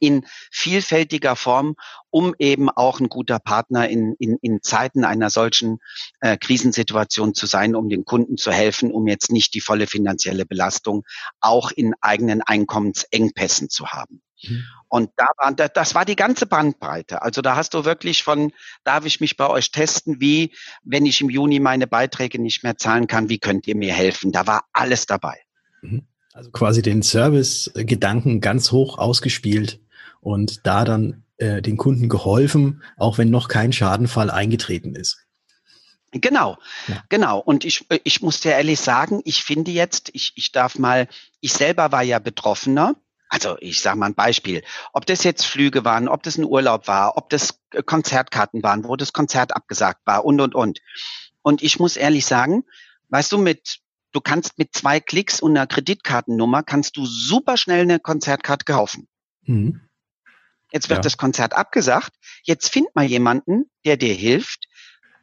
in 0.00 0.26
vielfältiger 0.50 1.36
Form, 1.36 1.76
um 2.10 2.34
eben 2.38 2.70
auch 2.70 3.00
ein 3.00 3.08
guter 3.08 3.38
Partner 3.38 3.88
in, 3.88 4.14
in, 4.18 4.36
in 4.42 4.62
Zeiten 4.62 5.04
einer 5.04 5.30
solchen 5.30 5.78
äh, 6.20 6.36
Krisensituation 6.36 7.34
zu 7.34 7.46
sein, 7.46 7.76
um 7.76 7.88
den 7.88 8.04
Kunden 8.04 8.36
zu 8.36 8.50
helfen, 8.50 8.90
um 8.90 9.06
jetzt 9.06 9.30
nicht 9.30 9.54
die 9.54 9.60
volle 9.60 9.86
finanzielle 9.86 10.46
Belastung 10.46 11.04
auch 11.40 11.70
in 11.70 11.94
eigenen 12.00 12.42
Einkommensengpässen 12.42 13.70
zu 13.70 13.88
haben. 13.88 14.22
Mhm. 14.42 14.64
Und 14.88 15.10
da 15.16 15.28
war, 15.36 15.52
das 15.52 15.94
war 15.94 16.04
die 16.04 16.16
ganze 16.16 16.46
Bandbreite. 16.46 17.22
Also 17.22 17.42
da 17.42 17.56
hast 17.56 17.74
du 17.74 17.84
wirklich 17.84 18.22
von, 18.22 18.52
darf 18.84 19.04
ich 19.04 19.20
mich 19.20 19.36
bei 19.36 19.48
euch 19.48 19.70
testen, 19.70 20.20
wie, 20.20 20.52
wenn 20.84 21.06
ich 21.06 21.20
im 21.20 21.30
Juni 21.30 21.60
meine 21.60 21.86
Beiträge 21.86 22.40
nicht 22.40 22.62
mehr 22.62 22.76
zahlen 22.76 23.06
kann, 23.06 23.28
wie 23.28 23.38
könnt 23.38 23.66
ihr 23.66 23.76
mir 23.76 23.92
helfen? 23.92 24.32
Da 24.32 24.46
war 24.46 24.64
alles 24.72 25.06
dabei. 25.06 25.38
Mhm. 25.82 26.06
Also 26.32 26.50
quasi 26.50 26.82
den 26.82 27.02
Service-Gedanken 27.02 28.42
ganz 28.42 28.70
hoch 28.70 28.98
ausgespielt 28.98 29.80
und 30.20 30.66
da 30.66 30.84
dann 30.84 31.24
äh, 31.38 31.62
den 31.62 31.78
Kunden 31.78 32.10
geholfen, 32.10 32.82
auch 32.98 33.16
wenn 33.16 33.30
noch 33.30 33.48
kein 33.48 33.72
Schadenfall 33.72 34.30
eingetreten 34.30 34.94
ist. 34.94 35.26
Genau, 36.12 36.58
ja. 36.88 37.02
genau. 37.08 37.38
Und 37.38 37.64
ich, 37.64 37.86
ich 38.04 38.22
muss 38.22 38.40
dir 38.40 38.52
ehrlich 38.52 38.80
sagen, 38.80 39.20
ich 39.24 39.42
finde 39.42 39.70
jetzt, 39.70 40.10
ich, 40.12 40.32
ich 40.36 40.52
darf 40.52 40.78
mal, 40.78 41.08
ich 41.40 41.52
selber 41.52 41.90
war 41.92 42.02
ja 42.02 42.18
Betroffener 42.18 42.96
also 43.36 43.56
ich 43.60 43.80
sage 43.80 43.98
mal 43.98 44.06
ein 44.06 44.14
Beispiel, 44.14 44.62
ob 44.92 45.06
das 45.06 45.24
jetzt 45.24 45.44
Flüge 45.44 45.84
waren, 45.84 46.08
ob 46.08 46.22
das 46.22 46.38
ein 46.38 46.44
Urlaub 46.44 46.88
war, 46.88 47.16
ob 47.16 47.28
das 47.30 47.60
äh, 47.72 47.82
Konzertkarten 47.82 48.62
waren, 48.62 48.84
wo 48.84 48.96
das 48.96 49.12
Konzert 49.12 49.54
abgesagt 49.54 50.00
war 50.06 50.24
und, 50.24 50.40
und, 50.40 50.54
und. 50.54 50.80
Und 51.42 51.62
ich 51.62 51.78
muss 51.78 51.96
ehrlich 51.96 52.26
sagen, 52.26 52.64
weißt 53.08 53.32
du, 53.32 53.38
mit, 53.38 53.78
du 54.12 54.20
kannst 54.20 54.58
mit 54.58 54.74
zwei 54.74 55.00
Klicks 55.00 55.40
und 55.40 55.56
einer 55.56 55.66
Kreditkartennummer 55.66 56.62
kannst 56.62 56.96
du 56.96 57.06
super 57.06 57.56
schnell 57.56 57.82
eine 57.82 58.00
Konzertkarte 58.00 58.64
kaufen. 58.64 59.08
Mhm. 59.42 59.80
Jetzt 60.72 60.88
wird 60.88 60.98
ja. 60.98 61.02
das 61.02 61.16
Konzert 61.16 61.54
abgesagt. 61.54 62.12
Jetzt 62.42 62.72
find 62.72 62.94
mal 62.94 63.04
jemanden, 63.04 63.70
der 63.84 63.96
dir 63.96 64.14
hilft, 64.14 64.66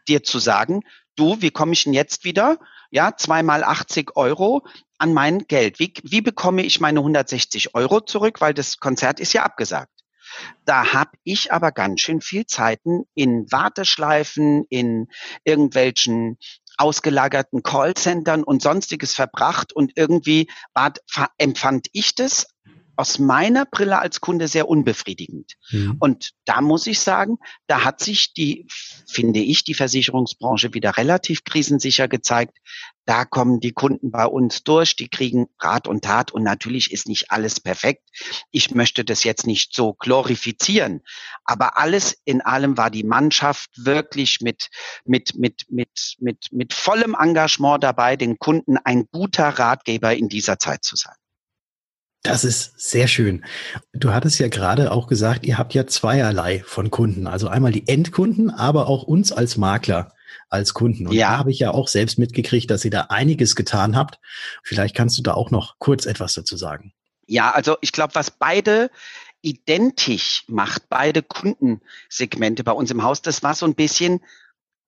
dir 0.08 0.24
zu 0.24 0.40
sagen, 0.40 0.82
du, 1.16 1.42
wie 1.42 1.52
komme 1.52 1.74
ich 1.74 1.84
denn 1.84 1.94
jetzt 1.94 2.24
wieder? 2.24 2.58
Ja, 2.94 3.18
zweimal 3.18 3.64
80 3.64 4.16
Euro 4.18 4.64
an 5.00 5.14
mein 5.14 5.48
Geld. 5.48 5.80
Wie, 5.80 5.96
wie 6.04 6.22
bekomme 6.22 6.62
ich 6.62 6.80
meine 6.80 7.00
160 7.00 7.74
Euro 7.74 8.02
zurück? 8.02 8.40
Weil 8.40 8.54
das 8.54 8.78
Konzert 8.78 9.20
ist 9.20 9.34
ja 9.34 9.42
abgesagt. 9.42 9.90
Da 10.64 10.94
habe 10.94 11.10
ich 11.24 11.52
aber 11.52 11.72
ganz 11.72 12.02
schön 12.02 12.22
viel 12.22 12.46
Zeiten 12.46 13.06
in 13.16 13.52
Warteschleifen, 13.52 14.66
in 14.70 15.08
irgendwelchen 15.44 16.38
ausgelagerten 16.78 17.64
Callcentern 17.64 18.44
und 18.44 18.62
sonstiges 18.62 19.16
verbracht 19.16 19.74
und 19.74 19.94
irgendwie 19.96 20.48
war, 20.76 20.94
empfand 21.40 21.88
ich 21.94 22.14
das 22.14 22.46
aus 22.96 23.20
meiner 23.20 23.66
Brille 23.66 24.00
als 24.00 24.22
Kunde 24.22 24.48
sehr 24.48 24.68
unbefriedigend. 24.68 25.54
Mhm. 25.72 25.98
Und 26.00 26.32
da 26.46 26.62
muss 26.62 26.88
ich 26.88 27.00
sagen, 27.00 27.38
da 27.68 27.84
hat 27.84 28.00
sich 28.00 28.34
die, 28.34 28.68
finde 29.08 29.40
ich, 29.40 29.64
die 29.64 29.74
Versicherungsbranche 29.74 30.74
wieder 30.74 30.98
relativ 30.98 31.44
krisensicher 31.44 32.08
gezeigt. 32.08 32.58
Da 33.06 33.26
kommen 33.26 33.60
die 33.60 33.74
Kunden 33.74 34.12
bei 34.12 34.26
uns 34.26 34.64
durch, 34.64 34.96
die 34.96 35.10
kriegen 35.10 35.48
Rat 35.60 35.88
und 35.88 36.06
Tat 36.06 36.32
und 36.32 36.44
natürlich 36.44 36.92
ist 36.92 37.08
nicht 37.08 37.32
alles 37.32 37.60
perfekt. 37.60 38.08
Ich 38.52 38.72
möchte 38.72 39.04
das 39.04 39.26
jetzt 39.26 39.46
nicht 39.46 39.76
so 39.76 39.94
glorifizieren, 39.94 41.02
aber 41.44 41.78
alles 41.78 42.18
in 42.24 42.42
allem 42.42 42.78
war 42.78 42.90
die 42.90 43.04
Mannschaft 43.04 43.72
wirklich 43.76 44.40
mit, 44.40 44.70
mit, 45.04 45.36
mit, 45.36 45.66
mit, 45.70 46.16
mit, 46.20 46.48
mit 46.52 46.74
vollem 46.74 47.16
Engagement 47.20 47.84
dabei, 47.84 48.16
den 48.16 48.40
Kunden 48.40 48.78
ein 48.78 49.08
guter 49.12 49.50
Ratgeber 49.50 50.16
in 50.16 50.30
dieser 50.30 50.58
Zeit 50.58 50.86
zu 50.86 50.96
sein. 50.96 51.16
Das 52.24 52.46
ist 52.46 52.80
sehr 52.80 53.08
schön. 53.08 53.44
Du 53.92 54.14
hattest 54.14 54.40
ja 54.40 54.48
gerade 54.48 54.92
auch 54.92 55.08
gesagt, 55.08 55.46
ihr 55.46 55.58
habt 55.58 55.74
ja 55.74 55.86
zweierlei 55.86 56.64
von 56.66 56.90
Kunden. 56.90 57.28
Also 57.28 57.50
einmal 57.50 57.74
die 57.74 57.88
Endkunden, 57.88 58.50
aber 58.50 58.88
auch 58.88 59.04
uns 59.04 59.34
als 59.34 59.58
Makler 59.58 60.14
als 60.50 60.74
Kunden. 60.74 61.08
Und 61.08 61.14
ja. 61.14 61.32
da 61.32 61.38
habe 61.38 61.52
ich 61.52 61.60
ja 61.60 61.72
auch 61.72 61.88
selbst 61.88 62.18
mitgekriegt, 62.18 62.72
dass 62.72 62.86
ihr 62.86 62.92
da 62.92 63.08
einiges 63.10 63.56
getan 63.56 63.98
habt. 63.98 64.20
Vielleicht 64.64 64.96
kannst 64.96 65.18
du 65.18 65.22
da 65.22 65.34
auch 65.34 65.52
noch 65.52 65.80
kurz 65.80 66.06
etwas 66.06 66.34
dazu 66.34 66.56
sagen. 66.56 66.94
Ja, 67.28 67.52
also 67.52 67.78
ich 67.82 67.92
glaube, 67.92 68.16
was 68.16 68.32
beide 68.32 68.90
identisch 69.42 70.46
macht, 70.48 70.88
beide 70.90 71.24
Kundensegmente 71.24 72.64
bei 72.64 72.72
uns 72.72 72.90
im 72.92 73.04
Haus, 73.04 73.22
das 73.22 73.44
war 73.44 73.54
so 73.54 73.66
ein 73.66 73.76
bisschen 73.76 74.22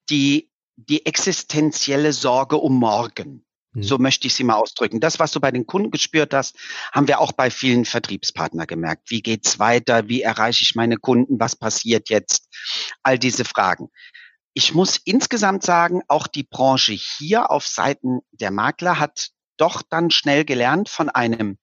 die, 0.09 0.49
die 0.77 1.05
existenzielle 1.05 2.13
Sorge 2.13 2.57
um 2.57 2.75
morgen. 2.75 3.44
So 3.81 3.97
mhm. 3.97 4.03
möchte 4.03 4.27
ich 4.27 4.35
sie 4.35 4.43
mal 4.43 4.55
ausdrücken. 4.55 4.99
Das, 4.99 5.19
was 5.19 5.31
du 5.31 5.39
bei 5.39 5.51
den 5.51 5.65
Kunden 5.65 5.91
gespürt 5.91 6.33
hast, 6.33 6.57
haben 6.91 7.07
wir 7.07 7.19
auch 7.19 7.31
bei 7.31 7.49
vielen 7.49 7.85
Vertriebspartnern 7.85 8.67
gemerkt. 8.67 9.09
Wie 9.09 9.21
geht's 9.21 9.59
weiter? 9.59 10.07
Wie 10.07 10.21
erreiche 10.21 10.63
ich 10.63 10.75
meine 10.75 10.97
Kunden? 10.97 11.39
Was 11.39 11.55
passiert 11.55 12.09
jetzt? 12.09 12.49
All 13.03 13.19
diese 13.19 13.45
Fragen. 13.45 13.89
Ich 14.53 14.73
muss 14.73 14.97
insgesamt 15.03 15.63
sagen, 15.63 16.01
auch 16.07 16.27
die 16.27 16.43
Branche 16.43 16.93
hier 16.93 17.51
auf 17.51 17.67
Seiten 17.67 18.19
der 18.31 18.51
Makler 18.51 18.99
hat 18.99 19.29
doch 19.57 19.81
dann 19.81 20.11
schnell 20.11 20.45
gelernt, 20.45 20.89
von 20.89 21.09
einem 21.09 21.57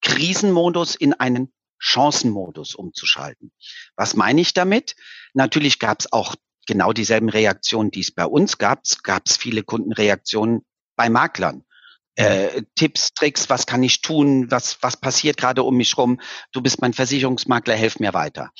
Krisenmodus 0.00 0.94
in 0.94 1.14
einen 1.14 1.52
Chancenmodus 1.78 2.74
umzuschalten. 2.74 3.52
Was 3.96 4.14
meine 4.14 4.40
ich 4.40 4.54
damit? 4.54 4.94
Natürlich 5.34 5.78
gab 5.78 6.00
es 6.00 6.12
auch 6.12 6.36
genau 6.66 6.92
dieselben 6.92 7.28
Reaktionen, 7.28 7.90
die 7.90 8.00
es 8.00 8.12
bei 8.12 8.26
uns 8.26 8.58
gab. 8.58 8.80
Es 8.84 9.02
gab 9.02 9.28
viele 9.28 9.62
Kundenreaktionen 9.62 10.64
bei 10.96 11.08
Maklern. 11.08 11.62
Äh, 12.18 12.62
Tipps, 12.76 13.12
Tricks, 13.12 13.50
was 13.50 13.66
kann 13.66 13.82
ich 13.82 14.00
tun, 14.00 14.50
was, 14.50 14.78
was 14.80 14.96
passiert 14.96 15.36
gerade 15.36 15.62
um 15.62 15.76
mich 15.76 15.98
rum, 15.98 16.18
du 16.50 16.62
bist 16.62 16.80
mein 16.80 16.94
Versicherungsmakler, 16.94 17.74
helf 17.74 18.00
mir 18.00 18.14
weiter. 18.14 18.52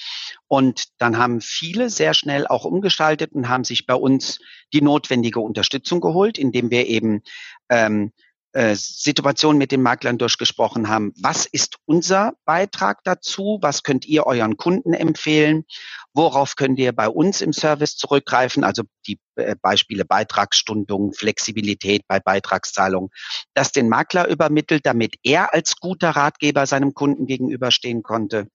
Und 0.47 0.85
dann 0.99 1.17
haben 1.17 1.41
viele 1.41 1.89
sehr 1.89 2.13
schnell 2.13 2.47
auch 2.47 2.67
umgestaltet 2.67 3.33
und 3.33 3.49
haben 3.49 3.65
sich 3.65 3.87
bei 3.87 3.95
uns 3.95 4.41
die 4.75 4.83
notwendige 4.83 5.41
Unterstützung 5.41 6.03
geholt, 6.03 6.37
indem 6.37 6.71
wir 6.71 6.87
eben 6.87 7.23
ähm, 7.71 8.13
äh, 8.57 8.75
Situation 8.75 9.59
mit 9.59 9.71
den 9.71 9.83
Maklern 9.83 10.17
durchgesprochen 10.17 10.89
haben. 10.89 11.13
Was 11.21 11.45
ist 11.45 11.77
unser 11.85 12.33
Beitrag 12.47 13.05
dazu? 13.05 13.59
Was 13.61 13.83
könnt 13.83 14.07
ihr 14.07 14.27
euren 14.27 14.57
Kunden 14.57 14.95
empfehlen? 14.95 15.67
Worauf 16.15 16.57
könnt 16.57 16.79
ihr 16.79 16.93
bei 16.93 17.07
uns 17.07 17.43
im 17.43 17.53
Service 17.53 17.97
zurückgreifen? 17.97 18.65
Also 18.65 18.85
die 19.07 19.21
äh, 19.35 19.57
Beispiele 19.61 20.07
Beitragsstundung, 20.07 21.13
Flexibilität 21.13 22.09
bei 22.09 22.19
Beitragszahlung, 22.19 23.11
das 23.53 23.73
den 23.73 23.91
Makler 23.91 24.27
übermittelt, 24.27 24.87
damit 24.87 25.17
er 25.23 25.53
als 25.53 25.77
guter 25.77 26.11
Ratgeber 26.11 26.65
seinem 26.65 26.95
Kunden 26.95 27.27
gegenüberstehen 27.27 28.03
konnte. 28.03 28.49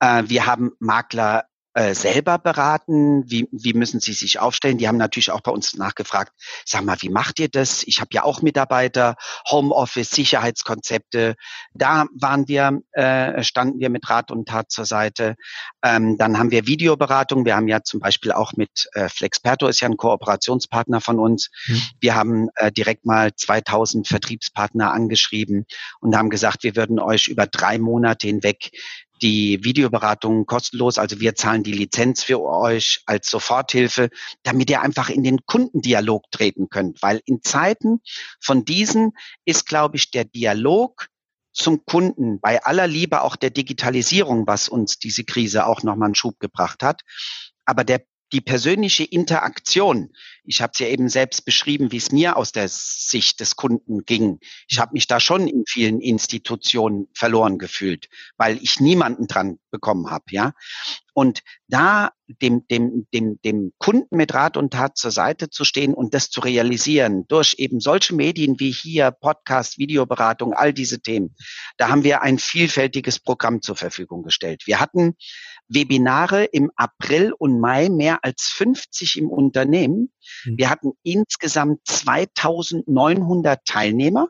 Äh, 0.00 0.24
wir 0.28 0.46
haben 0.46 0.70
Makler 0.78 1.44
äh, 1.74 1.94
selber 1.94 2.38
beraten? 2.38 3.30
Wie, 3.30 3.48
wie 3.50 3.72
müssen 3.74 4.00
sie 4.00 4.12
sich 4.12 4.38
aufstellen? 4.38 4.78
Die 4.78 4.88
haben 4.88 4.98
natürlich 4.98 5.30
auch 5.30 5.40
bei 5.40 5.50
uns 5.50 5.74
nachgefragt, 5.74 6.32
sag 6.64 6.84
mal, 6.84 6.96
wie 7.00 7.08
macht 7.08 7.40
ihr 7.40 7.48
das? 7.48 7.82
Ich 7.84 8.00
habe 8.00 8.10
ja 8.12 8.24
auch 8.24 8.42
Mitarbeiter, 8.42 9.16
Homeoffice, 9.50 10.10
Sicherheitskonzepte. 10.10 11.34
Da 11.74 12.06
waren 12.14 12.48
wir, 12.48 12.80
äh, 12.92 13.42
standen 13.42 13.80
wir 13.80 13.90
mit 13.90 14.08
Rat 14.08 14.30
und 14.30 14.48
Tat 14.48 14.70
zur 14.70 14.84
Seite. 14.84 15.36
Ähm, 15.82 16.16
dann 16.18 16.38
haben 16.38 16.50
wir 16.50 16.66
Videoberatung. 16.66 17.44
Wir 17.44 17.56
haben 17.56 17.68
ja 17.68 17.82
zum 17.82 18.00
Beispiel 18.00 18.32
auch 18.32 18.52
mit 18.54 18.88
äh, 18.92 19.08
Flexperto 19.08 19.66
ist 19.66 19.80
ja 19.80 19.88
ein 19.88 19.96
Kooperationspartner 19.96 21.00
von 21.00 21.18
uns. 21.18 21.50
Mhm. 21.66 21.82
Wir 22.00 22.14
haben 22.14 22.48
äh, 22.56 22.70
direkt 22.72 23.06
mal 23.06 23.34
2000 23.34 24.06
Vertriebspartner 24.06 24.92
angeschrieben 24.92 25.66
und 26.00 26.16
haben 26.16 26.30
gesagt, 26.30 26.62
wir 26.64 26.76
würden 26.76 26.98
euch 26.98 27.28
über 27.28 27.46
drei 27.46 27.78
Monate 27.78 28.26
hinweg 28.26 28.70
die 29.22 29.62
Videoberatung 29.62 30.46
kostenlos. 30.46 30.98
Also 30.98 31.20
wir 31.20 31.34
zahlen 31.34 31.62
die 31.62 31.72
Lizenz 31.72 32.24
für 32.24 32.42
euch 32.42 33.02
als 33.06 33.30
Soforthilfe, 33.30 34.10
damit 34.42 34.68
ihr 34.68 34.82
einfach 34.82 35.08
in 35.08 35.22
den 35.22 35.46
Kundendialog 35.46 36.30
treten 36.30 36.68
könnt. 36.68 37.02
Weil 37.02 37.20
in 37.24 37.42
Zeiten 37.42 38.00
von 38.40 38.64
diesen 38.64 39.12
ist, 39.44 39.66
glaube 39.66 39.96
ich, 39.96 40.10
der 40.10 40.24
Dialog 40.24 41.08
zum 41.52 41.84
Kunden 41.84 42.40
bei 42.40 42.62
aller 42.64 42.86
Liebe 42.86 43.22
auch 43.22 43.36
der 43.36 43.50
Digitalisierung, 43.50 44.46
was 44.46 44.68
uns 44.68 44.98
diese 44.98 45.24
Krise 45.24 45.66
auch 45.66 45.82
nochmal 45.82 46.06
einen 46.06 46.14
Schub 46.14 46.40
gebracht 46.40 46.82
hat. 46.82 47.02
Aber 47.64 47.84
der 47.84 48.02
die 48.32 48.40
persönliche 48.40 49.04
Interaktion, 49.04 50.10
ich 50.44 50.60
habe 50.60 50.72
es 50.72 50.78
ja 50.78 50.88
eben 50.88 51.08
selbst 51.08 51.44
beschrieben, 51.44 51.92
wie 51.92 51.98
es 51.98 52.10
mir 52.10 52.36
aus 52.36 52.50
der 52.52 52.66
Sicht 52.68 53.40
des 53.40 53.56
Kunden 53.56 54.04
ging. 54.04 54.40
Ich 54.68 54.78
habe 54.78 54.92
mich 54.94 55.06
da 55.06 55.20
schon 55.20 55.46
in 55.46 55.64
vielen 55.68 56.00
Institutionen 56.00 57.08
verloren 57.14 57.58
gefühlt, 57.58 58.08
weil 58.36 58.56
ich 58.62 58.80
niemanden 58.80 59.26
dran 59.26 59.58
bekommen 59.70 60.10
habe, 60.10 60.24
ja. 60.30 60.54
Und 61.14 61.40
da 61.68 62.10
dem, 62.40 62.66
dem, 62.68 63.06
dem, 63.12 63.38
dem 63.44 63.72
Kunden 63.78 64.16
mit 64.16 64.32
Rat 64.32 64.56
und 64.56 64.72
Tat 64.72 64.96
zur 64.96 65.10
Seite 65.10 65.50
zu 65.50 65.64
stehen 65.64 65.94
und 65.94 66.14
das 66.14 66.30
zu 66.30 66.40
realisieren 66.40 67.26
durch 67.28 67.56
eben 67.58 67.80
solche 67.80 68.14
Medien 68.14 68.58
wie 68.58 68.70
hier, 68.70 69.10
Podcast, 69.10 69.78
Videoberatung, 69.78 70.54
all 70.54 70.72
diese 70.72 71.00
Themen, 71.00 71.34
da 71.76 71.88
haben 71.88 72.04
wir 72.04 72.22
ein 72.22 72.38
vielfältiges 72.38 73.20
Programm 73.20 73.60
zur 73.62 73.76
Verfügung 73.76 74.22
gestellt. 74.22 74.62
Wir 74.66 74.80
hatten 74.80 75.14
Webinare 75.68 76.44
im 76.44 76.70
April 76.76 77.32
und 77.32 77.60
Mai, 77.60 77.88
mehr 77.88 78.24
als 78.24 78.52
50 78.54 79.18
im 79.18 79.28
Unternehmen. 79.28 80.12
Mhm. 80.44 80.58
Wir 80.58 80.70
hatten 80.70 80.92
insgesamt 81.02 81.80
2900 81.86 83.64
Teilnehmer 83.64 84.28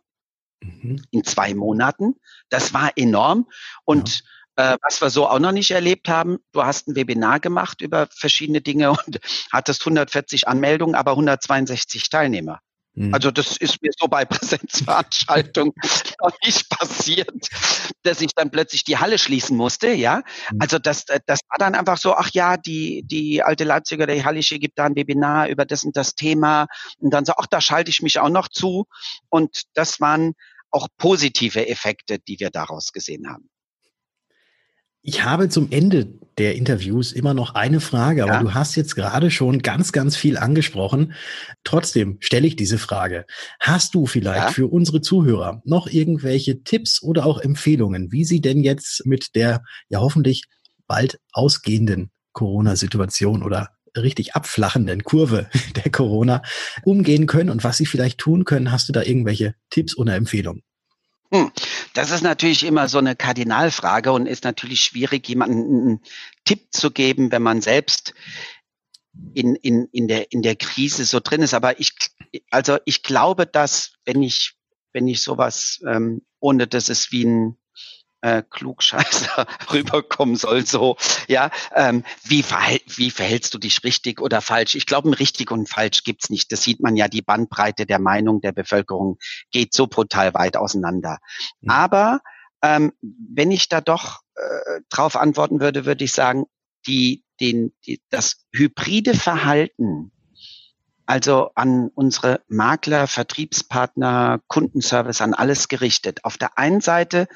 mhm. 0.60 1.02
in 1.10 1.24
zwei 1.24 1.54
Monaten. 1.54 2.14
Das 2.48 2.74
war 2.74 2.92
enorm. 2.96 3.48
Und 3.84 4.20
ja. 4.20 4.24
Äh, 4.56 4.76
was 4.82 5.00
wir 5.00 5.10
so 5.10 5.28
auch 5.28 5.38
noch 5.38 5.52
nicht 5.52 5.70
erlebt 5.70 6.08
haben, 6.08 6.38
du 6.52 6.64
hast 6.64 6.88
ein 6.88 6.96
Webinar 6.96 7.40
gemacht 7.40 7.80
über 7.80 8.08
verschiedene 8.10 8.60
Dinge 8.60 8.90
und 9.06 9.20
hattest 9.52 9.82
140 9.82 10.48
Anmeldungen, 10.48 10.94
aber 10.94 11.12
162 11.12 12.08
Teilnehmer. 12.10 12.60
Mhm. 12.94 13.14
Also 13.14 13.30
das 13.30 13.56
ist 13.56 13.80
mir 13.82 13.90
so 13.98 14.06
bei 14.06 14.24
Präsenzveranstaltungen 14.26 15.72
noch 16.20 16.32
nicht 16.44 16.68
passiert, 16.68 17.48
dass 18.02 18.20
ich 18.20 18.34
dann 18.34 18.50
plötzlich 18.50 18.84
die 18.84 18.98
Halle 18.98 19.18
schließen 19.18 19.56
musste, 19.56 19.92
ja. 19.92 20.22
Mhm. 20.50 20.60
Also 20.60 20.78
das, 20.78 21.04
das 21.04 21.40
war 21.48 21.58
dann 21.58 21.74
einfach 21.74 21.96
so, 21.96 22.14
ach 22.14 22.30
ja, 22.32 22.56
die, 22.56 23.02
die 23.04 23.42
alte 23.42 23.64
Leipziger, 23.64 24.06
der 24.06 24.24
Hallische 24.24 24.58
gibt 24.58 24.78
da 24.78 24.84
ein 24.84 24.96
Webinar 24.96 25.48
über 25.48 25.64
das 25.64 25.84
und 25.84 25.96
das 25.96 26.14
Thema 26.14 26.66
und 26.98 27.12
dann 27.12 27.24
so, 27.24 27.32
ach, 27.36 27.46
da 27.46 27.60
schalte 27.60 27.90
ich 27.90 28.02
mich 28.02 28.18
auch 28.18 28.28
noch 28.28 28.48
zu 28.48 28.86
und 29.30 29.62
das 29.74 30.00
waren 30.00 30.34
auch 30.70 30.88
positive 30.96 31.68
Effekte, 31.68 32.18
die 32.18 32.40
wir 32.40 32.50
daraus 32.50 32.92
gesehen 32.92 33.28
haben. 33.28 33.51
Ich 35.02 35.24
habe 35.24 35.48
zum 35.48 35.70
Ende 35.70 36.06
der 36.38 36.54
Interviews 36.54 37.12
immer 37.12 37.34
noch 37.34 37.54
eine 37.54 37.80
Frage, 37.80 38.22
aber 38.22 38.34
ja. 38.34 38.40
du 38.40 38.54
hast 38.54 38.76
jetzt 38.76 38.94
gerade 38.94 39.30
schon 39.30 39.60
ganz, 39.60 39.92
ganz 39.92 40.16
viel 40.16 40.38
angesprochen. 40.38 41.12
Trotzdem 41.64 42.18
stelle 42.20 42.46
ich 42.46 42.56
diese 42.56 42.78
Frage. 42.78 43.26
Hast 43.60 43.94
du 43.94 44.06
vielleicht 44.06 44.46
ja. 44.46 44.50
für 44.50 44.68
unsere 44.68 45.00
Zuhörer 45.00 45.60
noch 45.64 45.88
irgendwelche 45.88 46.62
Tipps 46.62 47.02
oder 47.02 47.26
auch 47.26 47.38
Empfehlungen, 47.38 48.12
wie 48.12 48.24
sie 48.24 48.40
denn 48.40 48.62
jetzt 48.62 49.04
mit 49.04 49.34
der 49.34 49.62
ja 49.88 50.00
hoffentlich 50.00 50.44
bald 50.86 51.18
ausgehenden 51.32 52.10
Corona-Situation 52.32 53.42
oder 53.42 53.70
richtig 53.96 54.34
abflachenden 54.34 55.04
Kurve 55.04 55.48
der 55.84 55.90
Corona 55.90 56.42
umgehen 56.84 57.26
können 57.26 57.50
und 57.50 57.64
was 57.64 57.76
sie 57.76 57.86
vielleicht 57.86 58.18
tun 58.18 58.44
können? 58.44 58.70
Hast 58.70 58.88
du 58.88 58.92
da 58.92 59.02
irgendwelche 59.02 59.54
Tipps 59.68 59.96
oder 59.96 60.14
Empfehlungen? 60.14 60.62
Hm. 61.32 61.50
Das 61.94 62.10
ist 62.10 62.22
natürlich 62.22 62.64
immer 62.64 62.88
so 62.88 62.98
eine 62.98 63.16
Kardinalfrage 63.16 64.12
und 64.12 64.26
ist 64.26 64.44
natürlich 64.44 64.80
schwierig, 64.80 65.28
jemanden 65.28 65.58
einen 65.58 66.00
Tipp 66.44 66.68
zu 66.72 66.90
geben, 66.90 67.30
wenn 67.32 67.42
man 67.42 67.60
selbst 67.60 68.14
in, 69.34 69.54
in, 69.56 69.86
in, 69.92 70.08
der, 70.08 70.32
in 70.32 70.42
der 70.42 70.56
Krise 70.56 71.04
so 71.04 71.20
drin 71.20 71.42
ist. 71.42 71.54
Aber 71.54 71.78
ich, 71.80 71.92
also 72.50 72.78
ich 72.84 73.02
glaube, 73.02 73.46
dass 73.46 73.92
wenn 74.04 74.22
ich, 74.22 74.54
wenn 74.92 75.06
ich 75.06 75.22
sowas, 75.22 75.80
ähm, 75.86 76.22
ohne 76.40 76.66
dass 76.66 76.88
es 76.88 77.12
wie 77.12 77.24
ein 77.24 77.56
äh, 78.22 78.42
Klugscheißer 78.48 79.46
rüberkommen 79.72 80.36
soll, 80.36 80.64
so, 80.64 80.96
ja, 81.28 81.50
ähm, 81.74 82.04
wie, 82.24 82.42
verhält, 82.42 82.82
wie 82.96 83.10
verhältst 83.10 83.52
du 83.52 83.58
dich 83.58 83.84
richtig 83.84 84.20
oder 84.20 84.40
falsch? 84.40 84.74
Ich 84.74 84.86
glaube, 84.86 85.10
ein 85.10 85.14
richtig 85.14 85.50
und 85.50 85.68
falsch 85.68 86.04
gibt's 86.04 86.30
nicht. 86.30 86.50
Das 86.50 86.62
sieht 86.62 86.80
man 86.80 86.96
ja, 86.96 87.08
die 87.08 87.22
Bandbreite 87.22 87.84
der 87.84 87.98
Meinung 87.98 88.40
der 88.40 88.52
Bevölkerung 88.52 89.18
geht 89.50 89.74
so 89.74 89.86
brutal 89.86 90.34
weit 90.34 90.56
auseinander. 90.56 91.18
Mhm. 91.60 91.70
Aber 91.70 92.20
ähm, 92.62 92.92
wenn 93.00 93.50
ich 93.50 93.68
da 93.68 93.80
doch 93.80 94.20
äh, 94.36 94.80
drauf 94.88 95.16
antworten 95.16 95.60
würde, 95.60 95.84
würde 95.84 96.04
ich 96.04 96.12
sagen, 96.12 96.44
die, 96.86 97.24
den, 97.40 97.72
die, 97.86 98.00
das 98.10 98.44
hybride 98.52 99.14
Verhalten, 99.14 100.12
also 101.06 101.50
an 101.56 101.90
unsere 101.94 102.40
Makler, 102.48 103.08
Vertriebspartner, 103.08 104.40
Kundenservice, 104.46 105.20
an 105.20 105.34
alles 105.34 105.68
gerichtet. 105.68 106.24
Auf 106.24 106.38
der 106.38 106.56
einen 106.56 106.80
Seite 106.80 107.26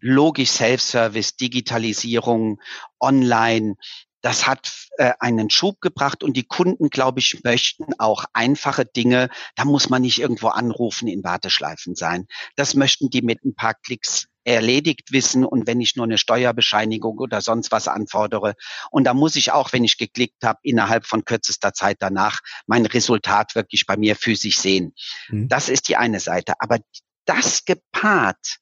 logisch 0.00 0.50
Self-Service, 0.50 1.36
Digitalisierung, 1.36 2.60
Online. 3.00 3.76
Das 4.20 4.46
hat 4.46 4.72
äh, 4.98 5.12
einen 5.20 5.48
Schub 5.48 5.80
gebracht 5.80 6.24
und 6.24 6.36
die 6.36 6.46
Kunden, 6.46 6.90
glaube 6.90 7.20
ich, 7.20 7.44
möchten 7.44 7.94
auch 7.98 8.24
einfache 8.32 8.84
Dinge. 8.84 9.30
Da 9.54 9.64
muss 9.64 9.90
man 9.90 10.02
nicht 10.02 10.18
irgendwo 10.18 10.48
anrufen, 10.48 11.06
in 11.06 11.22
Warteschleifen 11.22 11.94
sein. 11.94 12.26
Das 12.56 12.74
möchten 12.74 13.10
die 13.10 13.22
mit 13.22 13.44
ein 13.44 13.54
paar 13.54 13.74
Klicks 13.74 14.26
erledigt 14.48 15.12
wissen 15.12 15.44
und 15.44 15.66
wenn 15.66 15.80
ich 15.80 15.94
nur 15.94 16.06
eine 16.06 16.16
Steuerbescheinigung 16.16 17.18
oder 17.18 17.42
sonst 17.42 17.70
was 17.70 17.86
anfordere. 17.86 18.54
Und 18.90 19.04
da 19.04 19.12
muss 19.12 19.36
ich 19.36 19.52
auch, 19.52 19.72
wenn 19.74 19.84
ich 19.84 19.98
geklickt 19.98 20.42
habe, 20.42 20.58
innerhalb 20.62 21.06
von 21.06 21.24
kürzester 21.24 21.74
Zeit 21.74 21.98
danach 22.00 22.40
mein 22.66 22.86
Resultat 22.86 23.54
wirklich 23.54 23.84
bei 23.86 23.98
mir 23.98 24.16
physisch 24.16 24.58
sehen. 24.58 24.94
Mhm. 25.28 25.48
Das 25.48 25.68
ist 25.68 25.88
die 25.88 25.96
eine 25.96 26.18
Seite. 26.18 26.54
Aber 26.60 26.78
das 27.26 27.66
gepaart 27.66 28.58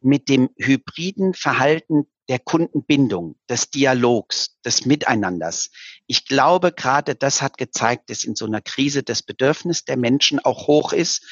mit 0.00 0.28
dem 0.28 0.50
hybriden 0.56 1.34
Verhalten 1.34 2.06
der 2.30 2.38
Kundenbindung, 2.38 3.34
des 3.48 3.70
Dialogs, 3.70 4.56
des 4.64 4.86
Miteinanders. 4.86 5.70
Ich 6.06 6.26
glaube, 6.26 6.70
gerade 6.70 7.16
das 7.16 7.42
hat 7.42 7.58
gezeigt, 7.58 8.08
dass 8.08 8.22
in 8.22 8.36
so 8.36 8.46
einer 8.46 8.60
Krise 8.60 9.02
das 9.02 9.22
Bedürfnis 9.24 9.84
der 9.84 9.96
Menschen 9.96 10.38
auch 10.38 10.68
hoch 10.68 10.92
ist, 10.92 11.26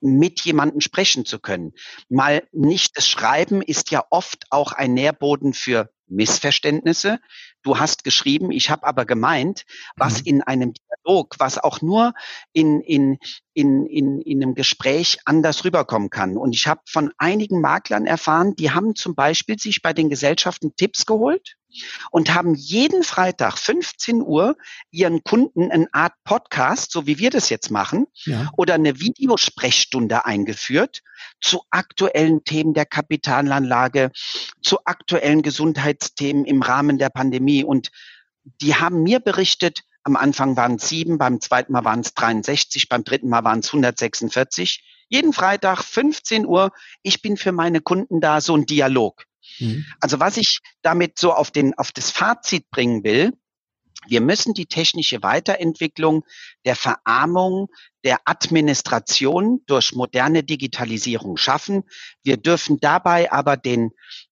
mit 0.00 0.40
jemandem 0.40 0.80
sprechen 0.80 1.24
zu 1.24 1.38
können. 1.38 1.72
Mal 2.08 2.42
nicht 2.50 2.96
das 2.96 3.08
Schreiben 3.08 3.62
ist 3.62 3.92
ja 3.92 4.04
oft 4.10 4.46
auch 4.50 4.72
ein 4.72 4.92
Nährboden 4.92 5.54
für 5.54 5.88
Missverständnisse. 6.08 7.20
Du 7.62 7.78
hast 7.78 8.04
geschrieben, 8.04 8.50
ich 8.50 8.70
habe 8.70 8.86
aber 8.86 9.04
gemeint, 9.04 9.64
was 9.96 10.20
mhm. 10.20 10.26
in 10.26 10.42
einem 10.42 10.72
Dialog, 10.72 11.36
was 11.38 11.58
auch 11.58 11.82
nur 11.82 12.14
in, 12.52 12.80
in, 12.80 13.18
in, 13.52 13.86
in, 13.86 14.20
in 14.20 14.42
einem 14.42 14.54
Gespräch 14.54 15.18
anders 15.24 15.64
rüberkommen 15.64 16.10
kann. 16.10 16.36
Und 16.36 16.54
ich 16.54 16.66
habe 16.66 16.80
von 16.86 17.12
einigen 17.18 17.60
Maklern 17.60 18.06
erfahren, 18.06 18.54
die 18.56 18.70
haben 18.70 18.94
zum 18.94 19.14
Beispiel 19.14 19.58
sich 19.58 19.82
bei 19.82 19.92
den 19.92 20.08
Gesellschaften 20.08 20.74
Tipps 20.76 21.06
geholt 21.06 21.56
und 22.10 22.34
haben 22.34 22.54
jeden 22.54 23.02
Freitag 23.02 23.58
15 23.58 24.22
Uhr 24.22 24.56
ihren 24.90 25.22
Kunden 25.24 25.70
eine 25.70 25.88
Art 25.92 26.14
Podcast, 26.24 26.92
so 26.92 27.06
wie 27.06 27.18
wir 27.18 27.30
das 27.30 27.50
jetzt 27.50 27.70
machen, 27.70 28.06
ja. 28.24 28.50
oder 28.56 28.74
eine 28.74 29.00
Videosprechstunde 29.00 30.24
eingeführt 30.24 31.02
zu 31.40 31.62
aktuellen 31.70 32.44
Themen 32.44 32.74
der 32.74 32.86
Kapitalanlage, 32.86 34.10
zu 34.62 34.78
aktuellen 34.84 35.42
Gesundheitsthemen 35.42 36.44
im 36.44 36.62
Rahmen 36.62 36.98
der 36.98 37.10
Pandemie. 37.10 37.64
Und 37.64 37.90
die 38.60 38.74
haben 38.74 39.02
mir 39.02 39.20
berichtet, 39.20 39.82
am 40.02 40.16
Anfang 40.16 40.56
waren 40.56 40.76
es 40.76 40.88
sieben, 40.88 41.18
beim 41.18 41.40
zweiten 41.40 41.72
Mal 41.72 41.84
waren 41.84 42.00
es 42.00 42.14
63, 42.14 42.88
beim 42.88 43.04
dritten 43.04 43.28
Mal 43.28 43.44
waren 43.44 43.60
es 43.60 43.68
146. 43.68 44.82
Jeden 45.08 45.32
Freitag 45.32 45.82
15 45.82 46.46
Uhr. 46.46 46.72
Ich 47.02 47.20
bin 47.20 47.36
für 47.36 47.52
meine 47.52 47.80
Kunden 47.80 48.20
da, 48.20 48.40
so 48.40 48.56
ein 48.56 48.64
Dialog. 48.64 49.24
Mhm. 49.58 49.84
Also 50.00 50.20
was 50.20 50.36
ich 50.36 50.60
damit 50.82 51.18
so 51.18 51.32
auf 51.32 51.50
den, 51.50 51.74
auf 51.76 51.92
das 51.92 52.10
Fazit 52.10 52.70
bringen 52.70 53.04
will, 53.04 53.32
wir 54.06 54.20
müssen 54.20 54.54
die 54.54 54.66
technische 54.66 55.22
Weiterentwicklung 55.22 56.24
der 56.64 56.74
Verarmung 56.74 57.68
der 58.02 58.20
Administration 58.24 59.60
durch 59.66 59.92
moderne 59.92 60.42
Digitalisierung 60.42 61.36
schaffen. 61.36 61.84
Wir 62.22 62.38
dürfen 62.38 62.78
dabei 62.80 63.30
aber 63.30 63.56
den 63.58 63.90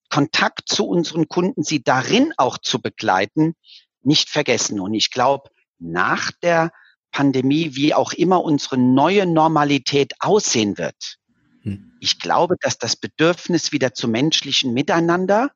Kontakt 0.09 0.69
zu 0.69 0.87
unseren 0.87 1.27
Kunden, 1.27 1.63
sie 1.63 1.83
darin 1.83 2.33
auch 2.37 2.57
zu 2.57 2.81
begleiten, 2.81 3.53
nicht 4.01 4.29
vergessen. 4.29 4.79
Und 4.79 4.95
ich 4.95 5.11
glaube, 5.11 5.51
nach 5.77 6.31
der 6.41 6.71
Pandemie, 7.11 7.75
wie 7.75 7.93
auch 7.93 8.13
immer 8.13 8.43
unsere 8.43 8.77
neue 8.77 9.27
Normalität 9.27 10.13
aussehen 10.19 10.77
wird, 10.79 11.17
hm. 11.61 11.91
ich 11.99 12.19
glaube, 12.19 12.55
dass 12.59 12.77
das 12.77 12.95
Bedürfnis 12.95 13.71
wieder 13.71 13.93
zu 13.93 14.07
menschlichen 14.07 14.73
Miteinander 14.73 15.51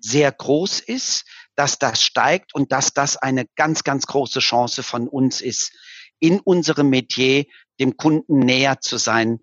sehr 0.00 0.30
groß 0.30 0.80
ist, 0.80 1.24
dass 1.54 1.78
das 1.78 2.02
steigt 2.02 2.54
und 2.54 2.72
dass 2.72 2.92
das 2.92 3.16
eine 3.16 3.46
ganz, 3.56 3.82
ganz 3.82 4.06
große 4.06 4.40
Chance 4.40 4.82
von 4.82 5.08
uns 5.08 5.40
ist, 5.40 5.72
in 6.18 6.40
unserem 6.40 6.90
Metier 6.90 7.44
dem 7.80 7.96
Kunden 7.96 8.38
näher 8.40 8.80
zu 8.80 8.98
sein, 8.98 9.40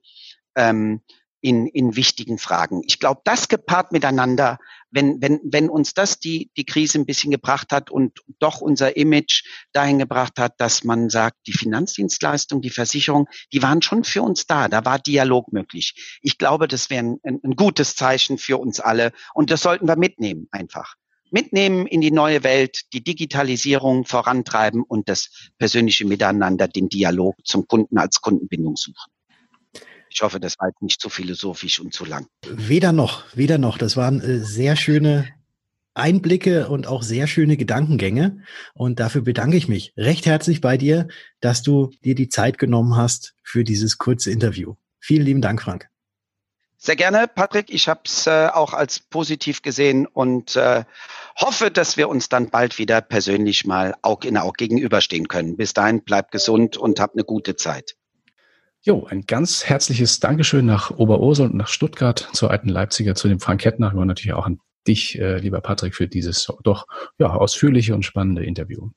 ähm, 0.55 1.01
in, 1.43 1.67
in 1.67 1.97
wichtigen 1.97 2.37
Fragen. 2.37 2.81
Ich 2.85 2.99
glaube, 2.99 3.19
das 3.25 3.49
gepaart 3.49 3.91
miteinander, 3.91 4.59
wenn, 4.91 5.21
wenn, 5.21 5.41
wenn 5.43 5.69
uns 5.69 5.93
das 5.93 6.17
die, 6.17 6.49
die 6.55 6.63
Krise 6.63 6.97
ein 6.97 7.05
bisschen 7.05 7.31
gebracht 7.31 7.73
hat 7.73 7.91
und 7.91 8.19
doch 8.39 8.61
unser 8.61 8.95
Image 8.95 9.43
dahin 9.73 9.99
gebracht 9.99 10.39
hat, 10.39 10.61
dass 10.61 10.85
man 10.85 11.09
sagt, 11.09 11.35
die 11.45 11.51
Finanzdienstleistung, 11.51 12.61
die 12.61 12.69
Versicherung, 12.69 13.27
die 13.51 13.61
waren 13.61 13.81
schon 13.81 14.05
für 14.05 14.21
uns 14.21 14.47
da. 14.47 14.69
Da 14.69 14.85
war 14.85 14.99
Dialog 14.99 15.51
möglich. 15.51 16.19
Ich 16.21 16.37
glaube, 16.37 16.69
das 16.69 16.89
wäre 16.89 17.03
ein, 17.03 17.19
ein, 17.23 17.39
ein 17.43 17.55
gutes 17.57 17.97
Zeichen 17.97 18.37
für 18.37 18.57
uns 18.57 18.79
alle 18.79 19.11
und 19.33 19.51
das 19.51 19.61
sollten 19.61 19.85
wir 19.85 19.97
mitnehmen 19.97 20.47
einfach 20.51 20.95
mitnehmen 21.29 21.87
in 21.87 21.99
die 21.99 22.11
neue 22.11 22.43
Welt, 22.43 22.93
die 22.93 23.03
Digitalisierung 23.03 24.05
vorantreiben 24.05 24.83
und 24.83 25.09
das 25.09 25.49
persönliche 25.57 26.05
Miteinander, 26.05 26.67
den 26.67 26.89
Dialog 26.89 27.35
zum 27.43 27.67
Kunden 27.67 27.97
als 27.97 28.21
Kundenbindung 28.21 28.75
suchen. 28.75 29.12
Ich 30.13 30.21
hoffe, 30.21 30.39
das 30.39 30.59
war 30.59 30.71
nicht 30.79 31.01
zu 31.01 31.09
philosophisch 31.09 31.79
und 31.79 31.93
zu 31.93 32.05
lang. 32.05 32.27
Weder 32.47 32.91
noch, 32.91 33.23
weder 33.33 33.57
noch. 33.57 33.77
Das 33.77 33.97
waren 33.97 34.21
äh, 34.21 34.39
sehr 34.39 34.75
schöne 34.75 35.27
Einblicke 35.95 36.67
und 36.69 36.87
auch 36.87 37.03
sehr 37.03 37.27
schöne 37.27 37.57
Gedankengänge. 37.57 38.43
Und 38.73 38.99
dafür 38.99 39.21
bedanke 39.21 39.57
ich 39.57 39.67
mich 39.67 39.93
recht 39.97 40.25
herzlich 40.25 40.61
bei 40.61 40.77
dir, 40.77 41.07
dass 41.39 41.63
du 41.63 41.91
dir 42.03 42.15
die 42.15 42.29
Zeit 42.29 42.57
genommen 42.57 42.95
hast 42.95 43.35
für 43.43 43.63
dieses 43.63 43.97
kurze 43.97 44.31
Interview. 44.31 44.75
Vielen 44.99 45.25
lieben 45.25 45.41
Dank, 45.41 45.61
Frank. 45.61 45.89
Sehr 46.77 46.95
gerne, 46.97 47.29
Patrick. 47.33 47.69
Ich 47.69 47.87
habe 47.87 48.01
es 48.05 48.27
äh, 48.27 48.49
auch 48.53 48.73
als 48.73 48.99
positiv 48.99 49.61
gesehen 49.61 50.05
und 50.05 50.57
äh, 50.57 50.83
hoffe, 51.39 51.71
dass 51.71 51.95
wir 51.95 52.09
uns 52.09 52.27
dann 52.27 52.49
bald 52.49 52.77
wieder 52.77 52.99
persönlich 53.01 53.65
mal 53.65 53.95
Aug 54.01 54.25
in 54.25 54.37
Aug 54.37 54.57
gegenüberstehen 54.57 55.29
können. 55.29 55.55
Bis 55.55 55.73
dahin, 55.73 56.03
bleibt 56.03 56.31
gesund 56.31 56.75
und 56.75 56.99
habt 56.99 57.15
eine 57.15 57.23
gute 57.23 57.55
Zeit. 57.55 57.95
Jo, 58.85 59.07
ein 59.09 59.21
ganz 59.21 59.63
herzliches 59.63 60.19
Dankeschön 60.19 60.65
nach 60.65 60.91
Oberursel 60.91 61.45
und 61.45 61.55
nach 61.55 61.69
Stuttgart 61.69 62.27
zur 62.33 62.51
alten 62.51 62.67
Leipziger, 62.67 63.15
zu 63.15 63.29
dem 63.29 63.39
Frank 63.39 63.61
Kettner 63.61 63.95
und 63.95 64.07
natürlich 64.07 64.33
auch 64.33 64.45
an 64.45 64.59
dich, 64.85 65.17
äh, 65.17 65.37
lieber 65.37 65.61
Patrick, 65.61 65.95
für 65.95 66.09
dieses 66.09 66.51
doch 66.63 66.85
ja, 67.17 67.29
ausführliche 67.29 67.95
und 67.95 68.03
spannende 68.03 68.43
Interview. 68.43 68.89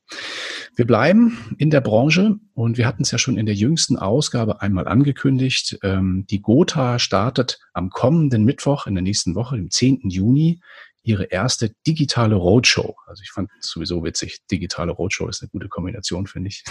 Wir 0.74 0.88
bleiben 0.88 1.38
in 1.58 1.70
der 1.70 1.82
Branche 1.82 2.34
und 2.54 2.78
wir 2.78 2.86
hatten 2.88 3.04
es 3.04 3.12
ja 3.12 3.18
schon 3.18 3.38
in 3.38 3.46
der 3.46 3.54
jüngsten 3.54 3.96
Ausgabe 3.96 4.60
einmal 4.60 4.88
angekündigt. 4.88 5.78
Ähm, 5.84 6.26
die 6.28 6.42
Gotha 6.42 6.98
startet 6.98 7.60
am 7.72 7.90
kommenden 7.90 8.44
Mittwoch 8.44 8.88
in 8.88 8.96
der 8.96 9.02
nächsten 9.02 9.36
Woche, 9.36 9.54
dem 9.54 9.70
10. 9.70 10.10
Juni, 10.10 10.60
ihre 11.04 11.26
erste 11.26 11.70
digitale 11.86 12.34
Roadshow. 12.34 12.96
Also 13.06 13.22
ich 13.22 13.30
fand 13.30 13.50
sowieso 13.60 14.02
witzig, 14.02 14.40
digitale 14.50 14.90
Roadshow 14.90 15.28
ist 15.28 15.42
eine 15.42 15.50
gute 15.50 15.68
Kombination, 15.68 16.26
finde 16.26 16.48
ich. 16.48 16.64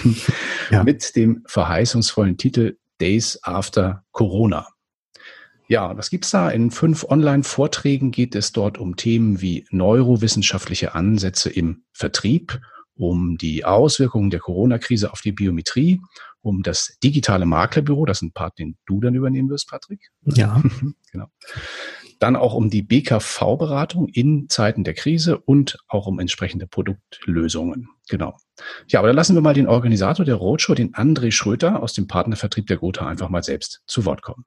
Ja. 0.69 0.83
Mit 0.83 1.15
dem 1.15 1.43
verheißungsvollen 1.47 2.35
Titel 2.35 2.75
Days 2.99 3.39
After 3.43 4.03
Corona. 4.11 4.67
Ja, 5.67 5.97
was 5.97 6.09
gibt's 6.09 6.29
da? 6.29 6.49
In 6.49 6.69
fünf 6.69 7.03
Online-Vorträgen 7.03 8.11
geht 8.11 8.35
es 8.35 8.51
dort 8.51 8.77
um 8.77 8.95
Themen 8.97 9.41
wie 9.41 9.65
neurowissenschaftliche 9.71 10.93
Ansätze 10.93 11.49
im 11.49 11.85
Vertrieb, 11.91 12.61
um 12.95 13.37
die 13.37 13.65
Auswirkungen 13.65 14.29
der 14.29 14.39
Corona-Krise 14.39 15.11
auf 15.11 15.21
die 15.21 15.31
Biometrie, 15.31 16.01
um 16.41 16.61
das 16.61 16.97
digitale 17.03 17.45
Maklerbüro, 17.45 18.05
das 18.05 18.19
ist 18.19 18.21
ein 18.21 18.31
Part, 18.31 18.59
den 18.59 18.77
du 18.85 19.01
dann 19.01 19.15
übernehmen 19.15 19.49
wirst, 19.49 19.67
Patrick. 19.69 19.99
Ja. 20.25 20.61
genau. 21.11 21.27
Dann 22.19 22.35
auch 22.35 22.53
um 22.53 22.69
die 22.69 22.83
BKV-Beratung 22.83 24.07
in 24.07 24.47
Zeiten 24.47 24.83
der 24.83 24.93
Krise 24.93 25.37
und 25.37 25.77
auch 25.87 26.07
um 26.07 26.19
entsprechende 26.19 26.67
Produktlösungen. 26.67 27.89
Genau. 28.09 28.37
Ja, 28.87 28.99
aber 28.99 29.07
dann 29.07 29.15
lassen 29.15 29.35
wir 29.35 29.41
mal 29.41 29.53
den 29.53 29.67
Organisator 29.67 30.23
der 30.23 30.35
Roadshow, 30.35 30.75
den 30.75 30.93
André 30.93 31.31
Schröter 31.31 31.81
aus 31.81 31.93
dem 31.93 32.07
Partnervertrieb 32.07 32.67
der 32.67 32.77
Gotha, 32.77 33.07
einfach 33.07 33.29
mal 33.29 33.43
selbst 33.43 33.81
zu 33.87 34.05
Wort 34.05 34.21
kommen. 34.21 34.45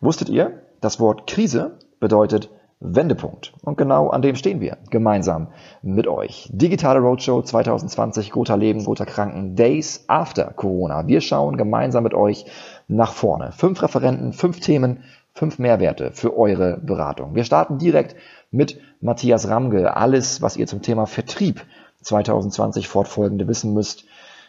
Wusstet 0.00 0.30
ihr, 0.30 0.66
das 0.80 0.98
Wort 0.98 1.28
Krise 1.28 1.78
bedeutet 2.00 2.50
Wendepunkt. 2.80 3.52
Und 3.62 3.76
genau 3.76 4.08
an 4.08 4.22
dem 4.22 4.36
stehen 4.36 4.60
wir, 4.60 4.78
gemeinsam 4.88 5.48
mit 5.82 6.06
euch. 6.06 6.48
Digitale 6.50 6.98
Roadshow 7.00 7.42
2020, 7.42 8.30
Gotha 8.30 8.54
Leben, 8.54 8.84
Gotha 8.84 9.04
Kranken, 9.04 9.54
Days 9.54 10.04
after 10.08 10.46
Corona. 10.46 11.06
Wir 11.06 11.20
schauen 11.20 11.58
gemeinsam 11.58 12.04
mit 12.04 12.14
euch 12.14 12.46
nach 12.88 13.12
vorne. 13.12 13.52
Fünf 13.52 13.82
Referenten, 13.82 14.32
fünf 14.32 14.60
Themen, 14.60 15.04
fünf 15.34 15.58
Mehrwerte 15.58 16.10
für 16.12 16.36
eure 16.36 16.78
Beratung. 16.78 17.34
Wir 17.34 17.44
starten 17.44 17.78
direkt 17.78 18.16
mit 18.50 18.80
Matthias 19.00 19.48
Ramge. 19.48 19.96
Alles, 19.96 20.40
was 20.40 20.56
ihr 20.56 20.66
zum 20.66 20.80
Thema 20.80 21.06
Vertrieb 21.06 21.64
2020 22.00 22.88
fortfolgende 22.88 23.46
wissen 23.46 23.74
müsst, 23.74 24.04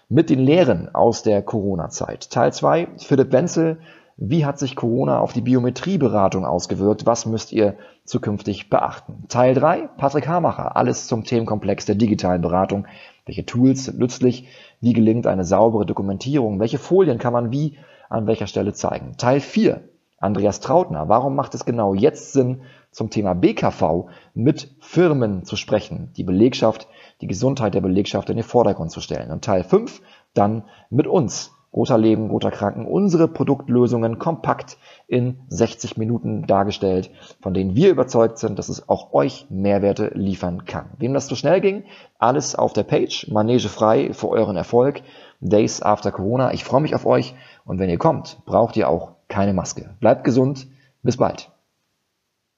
mit 0.08 0.30
den 0.30 0.40
Lehren 0.40 0.94
aus 0.94 1.24
der 1.24 1.42
Corona-Zeit. 1.42 2.30
Teil 2.32 2.52
2, 2.54 2.88
Philipp 2.98 3.32
Wenzel. 3.32 3.80
Wie 4.24 4.46
hat 4.46 4.60
sich 4.60 4.76
Corona 4.76 5.20
auf 5.20 5.34
die 5.34 5.42
Biometrieberatung 5.42 6.46
ausgewirkt? 6.46 7.08
Was 7.08 7.26
müsst 7.26 7.52
ihr 7.52 7.76
zukünftig 8.06 8.70
beachten? 8.70 9.24
Teil 9.30 9.56
3, 9.56 9.90
Patrick 9.98 10.28
Hamacher. 10.28 10.76
Alles 10.76 11.08
zum 11.08 11.24
Themenkomplex 11.24 11.88
der 11.88 11.96
digitalen 11.96 12.44
Beratung. 12.44 12.86
Welche 13.26 13.48
Tools 13.48 13.86
sind 13.86 13.98
nützlich? 13.98 14.48
Wie 14.80 14.94
gelingt 14.94 15.26
eine 15.26 15.44
saubere 15.44 15.88
Dokumentierung? 15.88 16.60
Welche 16.60 16.78
Folien 16.78 17.18
kann 17.18 17.34
man 17.34 17.52
wie 17.52 17.80
an 18.10 18.28
welcher 18.28 18.46
Stelle 18.46 18.74
zeigen? 18.74 19.18
Teil 19.18 19.40
4, 19.40 19.82
Andreas 20.20 20.60
Trautner. 20.60 21.10
Warum 21.10 21.36
macht 21.36 21.56
es 21.56 21.66
genau 21.66 21.96
jetzt 21.96 22.32
Sinn, 22.32 22.62
zum 22.92 23.10
Thema 23.10 23.34
BKV 23.34 24.06
mit 24.36 24.70
Firmen 24.82 25.46
zu 25.46 25.56
sprechen, 25.56 26.12
die 26.16 26.24
Belegschaft, 26.24 26.88
die 27.22 27.28
Gesundheit 27.28 27.74
der 27.74 27.82
Belegschaft 27.82 28.30
in 28.30 28.36
den 28.36 28.46
Vordergrund 28.46 28.92
zu 28.92 29.02
stellen? 29.02 29.32
Und 29.32 29.44
Teil 29.44 29.64
5 29.64 30.00
dann 30.36 30.66
mit 30.92 31.08
uns. 31.08 31.56
Roter 31.74 31.98
Leben, 31.98 32.30
Roter 32.30 32.52
Kranken, 32.52 32.86
unsere 32.86 33.28
Produktlösungen 33.28 34.20
kompakt 34.20 34.78
in 35.08 35.40
60 35.48 35.98
Minuten 35.98 36.46
dargestellt, 36.46 37.12
von 37.42 37.54
denen 37.54 37.76
wir 37.76 37.90
überzeugt 37.90 38.38
sind, 38.40 38.60
dass 38.60 38.68
es 38.68 38.90
auch 38.90 39.14
euch 39.14 39.48
Mehrwerte 39.50 40.12
liefern 40.14 40.66
kann. 40.66 40.90
Wem 40.98 41.14
das 41.14 41.28
zu 41.28 41.36
schnell 41.36 41.62
ging, 41.62 41.84
alles 42.20 42.56
auf 42.56 42.74
der 42.74 42.84
Page, 42.84 43.30
Manege 43.32 43.70
frei 43.70 44.12
für 44.14 44.30
euren 44.30 44.58
Erfolg, 44.58 45.02
Days 45.40 45.82
After 45.82 46.12
Corona. 46.12 46.54
Ich 46.54 46.64
freue 46.64 46.82
mich 46.82 46.94
auf 46.94 47.06
euch 47.06 47.36
und 47.66 47.80
wenn 47.80 47.90
ihr 47.90 47.98
kommt, 47.98 48.40
braucht 48.46 48.76
ihr 48.76 48.90
auch 48.90 49.14
keine 49.28 49.54
Maske. 49.54 49.96
Bleibt 50.00 50.24
gesund. 50.24 50.68
Bis 51.04 51.18
bald. 51.18 51.51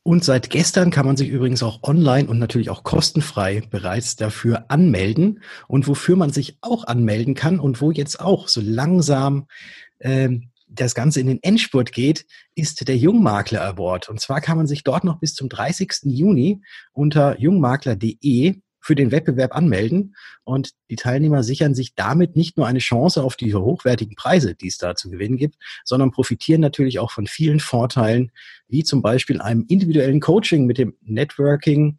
Und 0.04 0.26
seit 0.26 0.50
gestern 0.50 0.92
kann 0.92 1.06
man 1.06 1.16
sich 1.16 1.30
übrigens 1.30 1.64
auch 1.64 1.82
online 1.82 2.28
und 2.28 2.38
natürlich 2.38 2.70
auch 2.70 2.84
kostenfrei 2.84 3.64
bereits 3.70 4.18
dafür 4.18 4.66
anmelden. 4.68 5.42
Und 5.68 5.88
wofür 5.88 6.18
man 6.18 6.32
sich 6.32 6.58
auch 6.60 6.86
anmelden 6.86 7.36
kann 7.36 7.60
und 7.60 7.80
wo 7.80 7.90
jetzt 7.90 8.20
auch 8.20 8.50
so 8.50 8.60
langsam 8.62 9.48
ähm, 10.02 10.50
das 10.68 10.94
Ganze 10.94 11.22
in 11.22 11.28
den 11.28 11.42
Endspurt 11.42 11.94
geht, 11.94 12.26
ist 12.56 12.86
der 12.88 12.98
Jungmakler 12.98 13.64
Award. 13.64 14.10
Und 14.10 14.20
zwar 14.20 14.42
kann 14.42 14.58
man 14.58 14.68
sich 14.68 14.84
dort 14.84 15.06
noch 15.06 15.20
bis 15.20 15.36
zum 15.36 15.48
30. 15.48 16.02
Juni 16.04 16.62
unter 16.92 17.40
jungmakler.de 17.40 18.56
für 18.84 18.96
den 18.96 19.12
Wettbewerb 19.12 19.56
anmelden. 19.56 20.16
Und 20.44 20.72
die 20.90 20.96
Teilnehmer 20.96 21.42
sichern 21.42 21.74
sich 21.74 21.96
damit 21.96 22.36
nicht 22.36 22.58
nur 22.58 22.68
eine 22.68 22.80
Chance 22.80 23.24
auf 23.24 23.36
diese 23.36 23.62
hochwertigen 23.62 24.16
Preise, 24.16 24.56
die 24.56 24.68
es 24.68 24.78
da 24.78 24.96
zu 24.96 25.10
gewinnen 25.10 25.38
gibt, 25.38 25.56
sondern 25.86 26.12
profitieren 26.12 26.62
natürlich 26.62 27.00
auch 27.00 27.12
von 27.12 27.28
vielen 27.28 27.60
Vorteilen, 27.60 28.32
wie 28.68 28.84
zum 28.84 29.02
Beispiel 29.02 29.42
einem 29.42 29.66
individuellen 29.68 30.20
Coaching 30.20 30.66
mit 30.66 30.78
dem 30.78 30.96
Networking, 31.02 31.98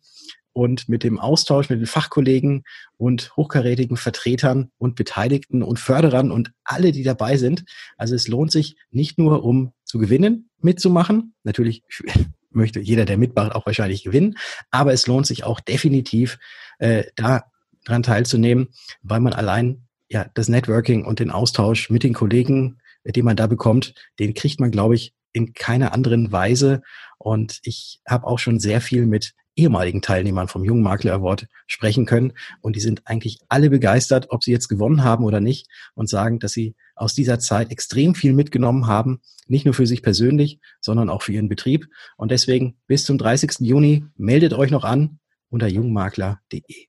und 0.54 0.88
mit 0.88 1.02
dem 1.02 1.18
Austausch 1.18 1.68
mit 1.68 1.80
den 1.80 1.86
Fachkollegen 1.86 2.62
und 2.96 3.36
hochkarätigen 3.36 3.96
Vertretern 3.96 4.70
und 4.78 4.94
Beteiligten 4.94 5.62
und 5.62 5.78
Förderern 5.78 6.30
und 6.30 6.52
alle, 6.62 6.92
die 6.92 7.02
dabei 7.02 7.36
sind. 7.36 7.64
Also 7.98 8.14
es 8.14 8.28
lohnt 8.28 8.52
sich 8.52 8.76
nicht 8.90 9.18
nur, 9.18 9.44
um 9.44 9.72
zu 9.84 9.98
gewinnen, 9.98 10.48
mitzumachen. 10.60 11.34
Natürlich 11.42 11.82
möchte 12.50 12.78
jeder, 12.78 13.04
der 13.04 13.18
mitmacht, 13.18 13.52
auch 13.52 13.66
wahrscheinlich 13.66 14.04
gewinnen, 14.04 14.38
aber 14.70 14.92
es 14.92 15.08
lohnt 15.08 15.26
sich 15.26 15.42
auch 15.42 15.58
definitiv, 15.58 16.38
äh, 16.78 17.04
daran 17.16 18.02
teilzunehmen, 18.02 18.68
weil 19.02 19.20
man 19.20 19.32
allein 19.32 19.86
ja 20.08 20.26
das 20.34 20.48
Networking 20.48 21.04
und 21.04 21.20
den 21.20 21.30
Austausch 21.30 21.90
mit 21.90 22.02
den 22.02 22.14
Kollegen, 22.14 22.78
den 23.04 23.24
man 23.24 23.36
da 23.36 23.46
bekommt, 23.46 23.94
den 24.18 24.34
kriegt 24.34 24.60
man, 24.60 24.70
glaube 24.70 24.94
ich, 24.94 25.14
in 25.32 25.52
keiner 25.52 25.92
anderen 25.92 26.32
Weise. 26.32 26.82
Und 27.18 27.58
ich 27.62 28.00
habe 28.08 28.26
auch 28.26 28.38
schon 28.38 28.60
sehr 28.60 28.80
viel 28.80 29.06
mit 29.06 29.34
ehemaligen 29.56 30.02
Teilnehmern 30.02 30.48
vom 30.48 30.64
Jungen 30.64 30.82
Makler 30.82 31.14
Award 31.14 31.46
sprechen 31.66 32.06
können. 32.06 32.32
Und 32.60 32.76
die 32.76 32.80
sind 32.80 33.02
eigentlich 33.04 33.38
alle 33.48 33.70
begeistert, 33.70 34.26
ob 34.30 34.42
sie 34.42 34.52
jetzt 34.52 34.68
gewonnen 34.68 35.04
haben 35.04 35.24
oder 35.24 35.40
nicht 35.40 35.68
und 35.94 36.08
sagen, 36.08 36.38
dass 36.38 36.52
sie 36.52 36.74
aus 36.96 37.14
dieser 37.14 37.38
Zeit 37.38 37.70
extrem 37.70 38.14
viel 38.14 38.32
mitgenommen 38.32 38.86
haben, 38.86 39.20
nicht 39.46 39.64
nur 39.64 39.74
für 39.74 39.86
sich 39.86 40.02
persönlich, 40.02 40.60
sondern 40.80 41.08
auch 41.10 41.22
für 41.22 41.32
ihren 41.32 41.48
Betrieb. 41.48 41.86
Und 42.16 42.30
deswegen 42.30 42.76
bis 42.86 43.04
zum 43.04 43.18
30. 43.18 43.60
Juni 43.60 44.04
meldet 44.16 44.54
euch 44.54 44.70
noch 44.70 44.84
an 44.84 45.18
unter 45.50 45.68
jungmakler.de. 45.68 46.86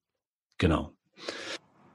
Genau. 0.57 0.91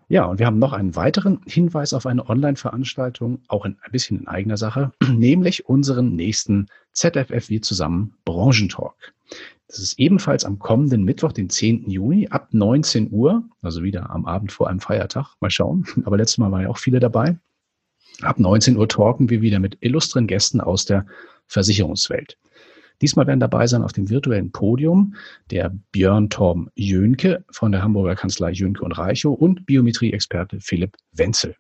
Ja, 0.09 0.25
und 0.25 0.41
wir 0.41 0.47
haben 0.47 0.59
noch 0.59 0.73
einen 0.73 0.97
weiteren 0.97 1.41
Hinweis 1.47 1.93
auf 1.93 2.05
eine 2.05 2.29
Online-Veranstaltung, 2.29 3.43
auch 3.47 3.65
in, 3.65 3.77
ein 3.81 3.93
bisschen 3.93 4.19
in 4.19 4.27
eigener 4.27 4.57
Sache, 4.57 4.91
nämlich 5.09 5.69
unseren 5.69 6.17
nächsten 6.17 6.67
ZFF 6.93 7.49
Wir 7.49 7.63
zusammen 7.63 8.15
Branchentalk. 8.25 9.15
Das 9.69 9.79
ist 9.79 10.01
ebenfalls 10.01 10.45
am 10.45 10.59
kommenden 10.59 11.05
Mittwoch, 11.05 11.31
den 11.31 11.49
10. 11.49 11.89
Juni, 11.89 12.27
ab 12.29 12.49
19 12.51 13.13
Uhr, 13.13 13.45
also 13.63 13.85
wieder 13.85 14.11
am 14.11 14.27
Abend 14.27 14.51
vor 14.51 14.69
einem 14.69 14.81
Feiertag. 14.81 15.37
Mal 15.39 15.51
schauen. 15.51 15.87
Aber 16.05 16.17
letztes 16.17 16.39
Mal 16.39 16.51
waren 16.51 16.63
ja 16.63 16.69
auch 16.69 16.79
viele 16.79 16.99
dabei. 16.99 17.39
Ab 18.23 18.41
19 18.41 18.77
Uhr 18.77 18.89
talken 18.89 19.31
wir 19.31 19.43
wieder 19.43 19.61
mit 19.61 19.79
illustren 19.81 20.27
Gästen 20.27 20.61
aus 20.61 20.87
der 20.87 21.07
Versicherungswelt. 21.47 22.37
Diesmal 23.01 23.27
werden 23.27 23.41
dabei 23.41 23.67
sein 23.67 23.83
auf 23.83 23.93
dem 23.93 24.11
virtuellen 24.11 24.53
Podium 24.53 25.15
der 25.51 25.73
Björn 25.93 26.29
Torben 26.31 26.69
Jönke 26.75 27.45
von 27.51 27.73
der 27.73 27.83
Hamburger 27.83 28.15
Kanzlei 28.15 28.51
Jönke 28.53 28.85
und 28.85 28.93
Reichow 28.93 29.39
und 29.39 29.67
Biometrie-Experte 29.67 30.61
Philipp 30.61 30.97
Wenzel. 31.13 31.57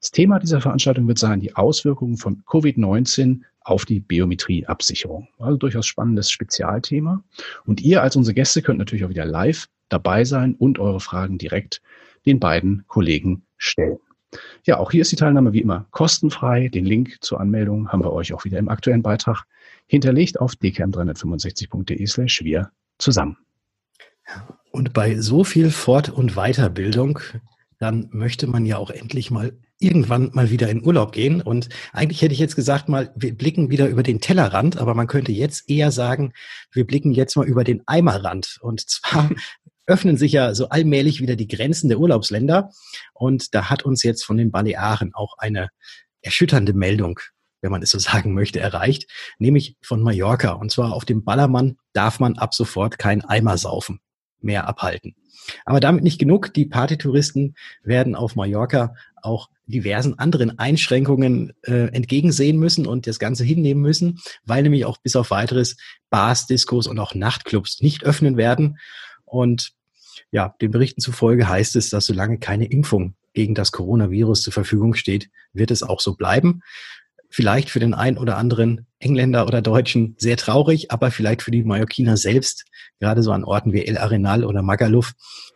Das 0.00 0.10
Thema 0.10 0.38
dieser 0.38 0.60
Veranstaltung 0.60 1.06
wird 1.06 1.18
sein 1.18 1.40
die 1.40 1.54
Auswirkungen 1.54 2.16
von 2.16 2.42
Covid-19 2.44 3.40
auf 3.62 3.84
die 3.84 4.00
Biometrieabsicherung. 4.00 5.28
Also 5.38 5.56
durchaus 5.56 5.86
spannendes 5.86 6.30
Spezialthema. 6.30 7.22
Und 7.66 7.80
ihr 7.80 8.02
als 8.02 8.16
unsere 8.16 8.34
Gäste 8.34 8.62
könnt 8.62 8.78
natürlich 8.78 9.04
auch 9.04 9.10
wieder 9.10 9.24
live 9.24 9.68
dabei 9.88 10.24
sein 10.24 10.54
und 10.54 10.78
eure 10.78 11.00
Fragen 11.00 11.38
direkt 11.38 11.82
den 12.26 12.40
beiden 12.40 12.84
Kollegen 12.86 13.42
stellen. 13.58 13.98
Ja, 14.64 14.78
auch 14.78 14.90
hier 14.90 15.02
ist 15.02 15.12
die 15.12 15.16
Teilnahme 15.16 15.52
wie 15.52 15.60
immer 15.60 15.86
kostenfrei. 15.90 16.68
Den 16.68 16.84
Link 16.84 17.18
zur 17.20 17.40
Anmeldung 17.40 17.88
haben 17.88 18.04
wir 18.04 18.12
euch 18.12 18.32
auch 18.32 18.44
wieder 18.44 18.58
im 18.58 18.68
aktuellen 18.68 19.02
Beitrag 19.02 19.44
hinterlegt 19.86 20.40
auf 20.40 20.52
dkm365.de 20.52 22.06
slash 22.06 22.42
wir 22.44 22.70
zusammen. 22.98 23.36
Und 24.70 24.92
bei 24.92 25.18
so 25.18 25.42
viel 25.42 25.70
Fort- 25.70 26.10
und 26.10 26.34
Weiterbildung, 26.34 27.18
dann 27.78 28.08
möchte 28.12 28.46
man 28.46 28.66
ja 28.66 28.76
auch 28.76 28.90
endlich 28.90 29.30
mal 29.30 29.52
irgendwann 29.80 30.30
mal 30.34 30.50
wieder 30.50 30.68
in 30.68 30.84
Urlaub 30.84 31.12
gehen. 31.12 31.40
Und 31.40 31.70
eigentlich 31.92 32.22
hätte 32.22 32.34
ich 32.34 32.38
jetzt 32.38 32.54
gesagt, 32.54 32.88
mal, 32.88 33.12
wir 33.16 33.34
blicken 33.34 33.70
wieder 33.70 33.88
über 33.88 34.02
den 34.02 34.20
Tellerrand, 34.20 34.76
aber 34.76 34.94
man 34.94 35.06
könnte 35.06 35.32
jetzt 35.32 35.68
eher 35.68 35.90
sagen, 35.90 36.32
wir 36.70 36.86
blicken 36.86 37.12
jetzt 37.12 37.36
mal 37.36 37.46
über 37.46 37.64
den 37.64 37.82
Eimerrand. 37.86 38.58
Und 38.60 38.88
zwar 38.88 39.30
öffnen 39.90 40.16
sich 40.16 40.32
ja 40.32 40.54
so 40.54 40.68
allmählich 40.68 41.20
wieder 41.20 41.36
die 41.36 41.48
Grenzen 41.48 41.88
der 41.88 41.98
Urlaubsländer. 41.98 42.70
Und 43.12 43.54
da 43.54 43.68
hat 43.68 43.84
uns 43.84 44.02
jetzt 44.02 44.24
von 44.24 44.36
den 44.36 44.50
Balearen 44.50 45.12
auch 45.14 45.36
eine 45.38 45.68
erschütternde 46.22 46.72
Meldung 46.72 47.20
wenn 47.62 47.70
man 47.70 47.82
es 47.82 47.90
so 47.90 47.98
sagen 47.98 48.32
möchte, 48.32 48.58
erreicht, 48.58 49.10
nämlich 49.38 49.76
von 49.82 50.02
Mallorca. 50.02 50.52
Und 50.52 50.72
zwar 50.72 50.94
auf 50.94 51.04
dem 51.04 51.24
Ballermann 51.24 51.76
darf 51.92 52.18
man 52.18 52.38
ab 52.38 52.54
sofort 52.54 52.98
kein 52.98 53.22
Eimer 53.22 53.58
saufen 53.58 54.00
mehr 54.42 54.66
abhalten. 54.66 55.14
Aber 55.64 55.80
damit 55.80 56.02
nicht 56.02 56.18
genug. 56.18 56.54
Die 56.54 56.66
Partytouristen 56.66 57.54
werden 57.82 58.14
auf 58.14 58.36
Mallorca 58.36 58.94
auch 59.22 59.48
diversen 59.66 60.18
anderen 60.18 60.58
Einschränkungen 60.58 61.52
äh, 61.62 61.88
entgegensehen 61.92 62.58
müssen 62.58 62.86
und 62.86 63.06
das 63.06 63.18
Ganze 63.18 63.44
hinnehmen 63.44 63.82
müssen, 63.82 64.18
weil 64.44 64.62
nämlich 64.62 64.84
auch 64.84 64.98
bis 64.98 65.14
auf 65.16 65.30
weiteres 65.30 65.76
Bars, 66.08 66.46
Diskos 66.46 66.86
und 66.86 66.98
auch 66.98 67.14
Nachtclubs 67.14 67.80
nicht 67.80 68.04
öffnen 68.04 68.36
werden. 68.36 68.78
Und 69.24 69.72
ja, 70.30 70.54
den 70.60 70.70
Berichten 70.70 71.00
zufolge 71.00 71.48
heißt 71.48 71.76
es, 71.76 71.90
dass 71.90 72.06
solange 72.06 72.38
keine 72.38 72.66
Impfung 72.66 73.14
gegen 73.32 73.54
das 73.54 73.72
Coronavirus 73.72 74.42
zur 74.42 74.52
Verfügung 74.52 74.94
steht, 74.94 75.30
wird 75.52 75.70
es 75.70 75.82
auch 75.82 76.00
so 76.00 76.14
bleiben 76.14 76.62
vielleicht 77.30 77.70
für 77.70 77.80
den 77.80 77.94
einen 77.94 78.18
oder 78.18 78.36
anderen 78.36 78.86
Engländer 78.98 79.46
oder 79.46 79.62
Deutschen 79.62 80.16
sehr 80.18 80.36
traurig, 80.36 80.90
aber 80.90 81.10
vielleicht 81.10 81.42
für 81.42 81.52
die 81.52 81.62
Mallorquiner 81.62 82.16
selbst, 82.16 82.64
gerade 82.98 83.22
so 83.22 83.32
an 83.32 83.44
Orten 83.44 83.72
wie 83.72 83.86
El 83.86 83.96
Arenal 83.96 84.44
oder 84.44 84.62
Magaluf, 84.62 85.12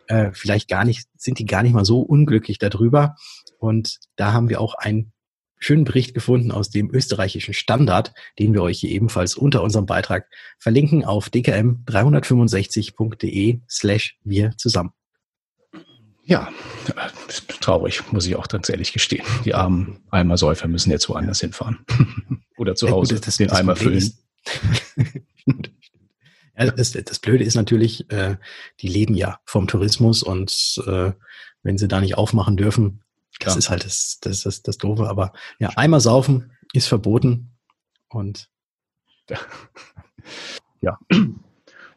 äh, 0.07 0.31
vielleicht 0.33 0.69
gar 0.69 0.85
nicht, 0.85 1.07
sind 1.17 1.37
die 1.37 1.45
gar 1.45 1.61
nicht 1.61 1.73
mal 1.73 1.85
so 1.85 1.99
unglücklich 1.99 2.57
darüber. 2.57 3.15
Und 3.59 3.99
da 4.15 4.33
haben 4.33 4.49
wir 4.49 4.61
auch 4.61 4.73
einen 4.75 5.11
schönen 5.59 5.83
Bericht 5.85 6.13
gefunden 6.13 6.51
aus 6.51 6.69
dem 6.69 6.93
österreichischen 6.93 7.53
Standard, 7.53 8.13
den 8.39 8.53
wir 8.53 8.61
euch 8.61 8.79
hier 8.79 8.91
ebenfalls 8.91 9.35
unter 9.35 9.63
unserem 9.63 9.85
Beitrag 9.85 10.27
verlinken 10.57 11.05
auf 11.05 11.29
dkm365.de 11.29 13.61
slash 13.69 14.17
wir 14.23 14.51
zusammen. 14.57 14.91
Ja, 16.27 16.51
traurig, 17.61 18.11
muss 18.11 18.25
ich 18.25 18.35
auch 18.35 18.47
ganz 18.47 18.67
ehrlich 18.69 18.93
gestehen. 18.93 19.23
Die 19.45 19.53
armen 19.53 19.99
Eimersäufer 20.09 20.67
müssen 20.67 20.89
jetzt 20.89 21.07
woanders 21.07 21.39
hinfahren. 21.39 21.85
Oder 22.57 22.73
zu 22.75 22.89
Hause 22.89 23.13
ja, 23.13 23.19
gut, 23.19 23.27
das, 23.27 23.37
den 23.37 23.49
das 23.49 23.59
Eimer 23.59 23.75
füllen. 23.75 24.11
ja, 26.57 26.71
das, 26.71 26.93
das, 26.93 27.19
Blöde 27.19 27.43
ist 27.43 27.53
natürlich, 27.55 28.09
äh, 28.11 28.37
die 28.81 28.87
leben 28.87 29.13
ja 29.13 29.39
vom 29.45 29.67
Tourismus 29.67 30.23
und 30.23 30.81
äh, 30.87 31.11
wenn 31.61 31.77
sie 31.77 31.87
da 31.87 32.01
nicht 32.01 32.17
aufmachen 32.17 32.57
dürfen, 32.57 33.03
das 33.39 33.55
ist 33.55 33.69
halt 33.69 33.85
das, 33.85 34.19
das, 34.21 34.43
das, 34.43 34.61
das 34.61 34.77
Doofe. 34.77 35.09
Aber 35.09 35.33
ja, 35.59 35.69
Eimer 35.75 35.99
saufen 35.99 36.51
ist 36.73 36.87
verboten 36.87 37.51
und 38.09 38.49
ja. 40.81 40.99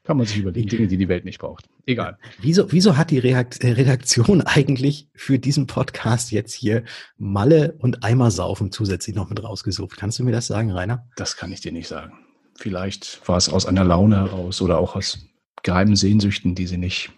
Kann 0.05 0.17
man 0.17 0.25
sich 0.25 0.39
überlegen, 0.39 0.71
Dinge, 0.71 0.87
die 0.87 0.97
die 0.97 1.09
Welt 1.09 1.27
nicht 1.27 1.39
braucht. 1.39 1.69
Egal. 1.85 2.17
Wieso, 2.41 2.73
wieso 2.73 2.97
hat 2.97 3.11
die 3.11 3.19
Redaktion 3.19 4.41
eigentlich 4.47 5.11
für 5.15 5.39
diesen 5.39 5.67
Podcast 5.67 6.33
jetzt 6.33 6.55
hier 6.55 6.85
Malle 7.19 7.77
und 7.79 8.05
Eimersaufen 8.05 8.73
zusätzlich 8.73 9.15
noch 9.15 9.29
mit 9.29 9.43
rausgesucht? 9.43 9.99
Kannst 9.99 10.19
du 10.19 10.25
mir 10.25 10.33
das 10.33 10.47
sagen, 10.47 10.71
Rainer? 10.71 11.07
Das 11.17 11.37
kann 11.37 11.53
ich 11.53 11.61
dir 11.61 11.73
nicht 11.73 11.89
sagen. 11.89 12.15
Vielleicht 12.57 13.21
war 13.29 13.37
es 13.37 13.51
aus 13.51 13.67
einer 13.67 13.85
Laune 13.85 14.17
heraus 14.17 14.63
oder 14.63 14.79
auch 14.79 14.97
aus 14.97 15.27
geheimen 15.63 15.95
Sehnsüchten, 15.95 16.55
die 16.55 16.67
sie 16.67 16.79
nicht, 16.79 17.13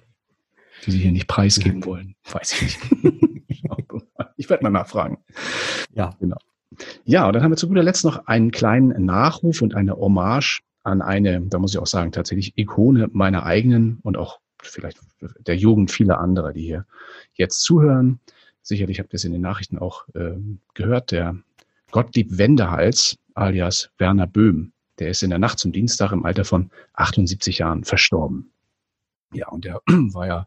die 0.85 0.91
sie 0.91 0.99
hier 0.99 1.13
nicht 1.13 1.29
preisgeben 1.29 1.85
wollen. 1.85 2.17
Weiß 2.25 2.61
ich 2.61 2.63
nicht. 2.63 3.23
werde 4.51 4.65
mal 4.65 4.71
nachfragen. 4.71 5.19
Ja. 5.95 6.15
Genau. 6.21 6.37
Ja, 7.05 7.27
und 7.27 7.35
dann 7.35 7.43
haben 7.43 7.51
wir 7.51 7.57
zu 7.57 7.69
guter 7.69 7.83
Letzt 7.83 8.05
noch 8.05 8.27
einen 8.27 8.51
kleinen 8.51 9.05
Nachruf 9.05 9.61
und 9.63 9.75
eine 9.75 9.97
Hommage 9.97 10.63
an 10.83 11.03
eine, 11.03 11.41
da 11.43 11.59
muss 11.59 11.73
ich 11.73 11.79
auch 11.79 11.87
sagen, 11.87 12.13
tatsächlich 12.13 12.57
Ikone 12.57 13.09
meiner 13.13 13.45
eigenen 13.45 13.99
und 14.03 14.17
auch 14.17 14.41
vielleicht 14.63 15.01
der 15.47 15.57
Jugend 15.57 15.91
vieler 15.91 16.21
anderer, 16.21 16.53
die 16.53 16.63
hier 16.63 16.87
jetzt 17.35 17.61
zuhören. 17.63 18.21
Sicherlich 18.63 19.01
habt 19.01 19.13
ihr 19.13 19.17
es 19.17 19.25
in 19.25 19.33
den 19.33 19.43
Nachrichten 19.43 19.79
auch 19.79 20.07
äh, 20.15 20.37
gehört, 20.75 21.11
der 21.11 21.37
Gottlieb 21.91 22.39
Wendehals 22.39 23.19
alias 23.35 23.91
Werner 23.99 24.27
Böhm, 24.27 24.73
der 24.99 25.09
ist 25.09 25.23
in 25.23 25.31
der 25.31 25.39
Nacht 25.39 25.59
zum 25.59 25.73
Dienstag 25.73 26.13
im 26.13 26.25
Alter 26.25 26.45
von 26.45 26.71
78 26.95 27.59
Jahren 27.59 27.85
verstorben. 27.85 28.53
Ja, 29.33 29.49
und 29.49 29.65
der 29.65 29.81
war 29.87 30.27
ja 30.27 30.47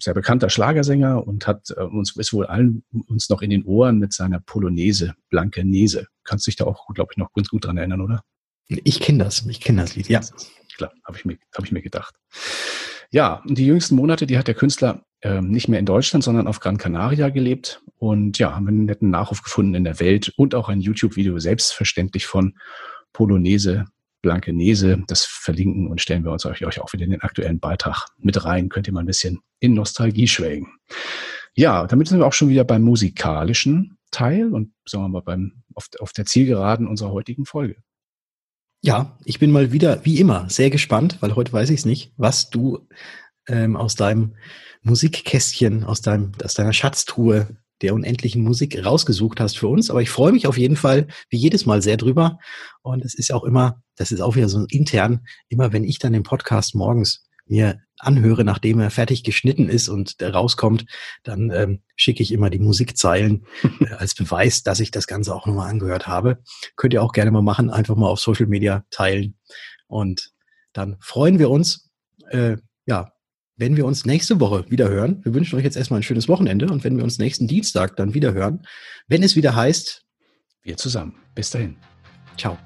sehr 0.00 0.14
bekannter 0.14 0.50
Schlagersänger 0.50 1.26
und 1.26 1.46
hat 1.46 1.70
äh, 1.76 1.82
uns 1.82 2.16
ist 2.16 2.32
wohl 2.32 2.46
allen 2.46 2.84
uns 3.06 3.28
noch 3.28 3.42
in 3.42 3.50
den 3.50 3.64
Ohren 3.64 3.98
mit 3.98 4.12
seiner 4.12 4.40
Polonaise 4.40 5.14
Blanke 5.28 5.64
Nese. 5.64 6.06
Kannst 6.24 6.46
dich 6.46 6.56
da 6.56 6.64
auch, 6.64 6.86
glaube 6.94 7.12
ich, 7.12 7.18
noch 7.18 7.32
ganz 7.32 7.48
gut 7.48 7.66
dran 7.66 7.76
erinnern, 7.76 8.00
oder? 8.00 8.22
Ich 8.68 9.00
kenne 9.00 9.24
das, 9.24 9.46
ich 9.46 9.60
kenne 9.60 9.82
das 9.82 9.96
Lied, 9.96 10.08
ja. 10.08 10.20
Klar, 10.76 10.92
habe 11.04 11.16
ich, 11.16 11.24
mir, 11.24 11.38
hab 11.54 11.64
ich 11.64 11.72
mir 11.72 11.82
gedacht. 11.82 12.14
Ja, 13.10 13.42
und 13.46 13.56
die 13.56 13.66
jüngsten 13.66 13.96
Monate, 13.96 14.26
die 14.26 14.38
hat 14.38 14.48
der 14.48 14.54
Künstler 14.54 15.04
ähm, 15.22 15.50
nicht 15.50 15.68
mehr 15.68 15.80
in 15.80 15.86
Deutschland, 15.86 16.22
sondern 16.22 16.46
auf 16.46 16.60
Gran 16.60 16.76
Canaria 16.76 17.30
gelebt. 17.30 17.82
Und 17.96 18.38
ja, 18.38 18.54
haben 18.54 18.68
einen 18.68 18.84
netten 18.84 19.10
Nachruf 19.10 19.42
gefunden 19.42 19.74
in 19.74 19.84
der 19.84 19.98
Welt 19.98 20.32
und 20.36 20.54
auch 20.54 20.68
ein 20.68 20.80
YouTube-Video 20.80 21.38
selbstverständlich 21.38 22.26
von 22.26 22.56
Polonaise 23.12 23.86
Blankenese. 24.22 25.02
Das 25.06 25.24
verlinken 25.24 25.88
und 25.88 26.00
stellen 26.00 26.24
wir 26.24 26.32
uns 26.32 26.44
euch, 26.44 26.64
euch 26.64 26.80
auch 26.80 26.92
wieder 26.92 27.04
in 27.04 27.10
den 27.10 27.22
aktuellen 27.22 27.60
Beitrag 27.60 28.06
mit 28.18 28.44
rein. 28.44 28.68
Könnt 28.68 28.86
ihr 28.86 28.92
mal 28.92 29.00
ein 29.00 29.06
bisschen 29.06 29.40
in 29.60 29.74
Nostalgie 29.74 30.28
schwelgen. 30.28 30.68
Ja, 31.54 31.86
damit 31.86 32.08
sind 32.08 32.18
wir 32.18 32.26
auch 32.26 32.32
schon 32.32 32.48
wieder 32.48 32.64
beim 32.64 32.82
musikalischen 32.82 33.98
Teil 34.10 34.52
und 34.52 34.72
sagen 34.86 35.04
wir 35.04 35.08
mal 35.08 35.22
beim, 35.22 35.62
auf, 35.74 35.88
auf 35.98 36.12
der 36.12 36.24
Zielgeraden 36.24 36.86
unserer 36.86 37.12
heutigen 37.12 37.46
Folge. 37.46 37.76
Ja, 38.80 39.18
ich 39.24 39.40
bin 39.40 39.50
mal 39.50 39.72
wieder, 39.72 40.04
wie 40.04 40.20
immer, 40.20 40.48
sehr 40.48 40.70
gespannt, 40.70 41.18
weil 41.20 41.34
heute 41.34 41.52
weiß 41.52 41.70
ich 41.70 41.80
es 41.80 41.84
nicht, 41.84 42.12
was 42.16 42.48
du 42.48 42.86
ähm, 43.48 43.76
aus 43.76 43.96
deinem 43.96 44.36
Musikkästchen, 44.82 45.82
aus, 45.82 46.00
deinem, 46.00 46.32
aus 46.44 46.54
deiner 46.54 46.72
Schatztruhe 46.72 47.56
der 47.82 47.94
unendlichen 47.94 48.42
Musik 48.42 48.84
rausgesucht 48.84 49.40
hast 49.40 49.58
für 49.58 49.68
uns. 49.68 49.90
Aber 49.90 50.02
ich 50.02 50.10
freue 50.10 50.32
mich 50.32 50.46
auf 50.46 50.58
jeden 50.58 50.76
Fall 50.76 51.08
wie 51.30 51.38
jedes 51.38 51.66
Mal 51.66 51.82
sehr 51.82 51.96
drüber. 51.96 52.38
Und 52.82 53.04
es 53.04 53.14
ist 53.14 53.32
auch 53.32 53.44
immer, 53.44 53.82
das 53.96 54.12
ist 54.12 54.20
auch 54.20 54.36
wieder 54.36 54.48
so 54.48 54.64
intern, 54.68 55.26
immer 55.48 55.72
wenn 55.72 55.84
ich 55.84 55.98
dann 55.98 56.12
den 56.12 56.22
Podcast 56.22 56.74
morgens 56.74 57.27
mir 57.50 57.80
anhöre, 57.98 58.44
nachdem 58.44 58.80
er 58.80 58.90
fertig 58.90 59.24
geschnitten 59.24 59.68
ist 59.68 59.88
und 59.88 60.20
der 60.20 60.32
rauskommt, 60.32 60.86
dann 61.24 61.50
ähm, 61.50 61.82
schicke 61.96 62.22
ich 62.22 62.32
immer 62.32 62.50
die 62.50 62.58
Musikzeilen 62.58 63.46
äh, 63.80 63.92
als 63.94 64.14
Beweis, 64.14 64.62
dass 64.62 64.80
ich 64.80 64.90
das 64.90 65.06
Ganze 65.06 65.34
auch 65.34 65.46
nochmal 65.46 65.70
angehört 65.70 66.06
habe. 66.06 66.38
Könnt 66.76 66.94
ihr 66.94 67.02
auch 67.02 67.12
gerne 67.12 67.30
mal 67.30 67.42
machen, 67.42 67.70
einfach 67.70 67.96
mal 67.96 68.08
auf 68.08 68.20
Social 68.20 68.46
Media 68.46 68.84
teilen. 68.90 69.36
Und 69.86 70.30
dann 70.72 70.96
freuen 71.00 71.38
wir 71.38 71.50
uns, 71.50 71.90
äh, 72.30 72.56
ja, 72.86 73.12
wenn 73.56 73.76
wir 73.76 73.86
uns 73.86 74.06
nächste 74.06 74.38
Woche 74.38 74.64
wieder 74.70 74.88
hören. 74.88 75.20
Wir 75.24 75.34
wünschen 75.34 75.58
euch 75.58 75.64
jetzt 75.64 75.76
erstmal 75.76 76.00
ein 76.00 76.04
schönes 76.04 76.28
Wochenende 76.28 76.66
und 76.66 76.84
wenn 76.84 76.96
wir 76.96 77.04
uns 77.04 77.18
nächsten 77.18 77.48
Dienstag 77.48 77.96
dann 77.96 78.14
wieder 78.14 78.32
hören, 78.32 78.62
wenn 79.08 79.22
es 79.24 79.34
wieder 79.34 79.56
heißt, 79.56 80.04
wir 80.62 80.76
zusammen. 80.76 81.16
Bis 81.34 81.50
dahin. 81.50 81.76
Ciao. 82.36 82.56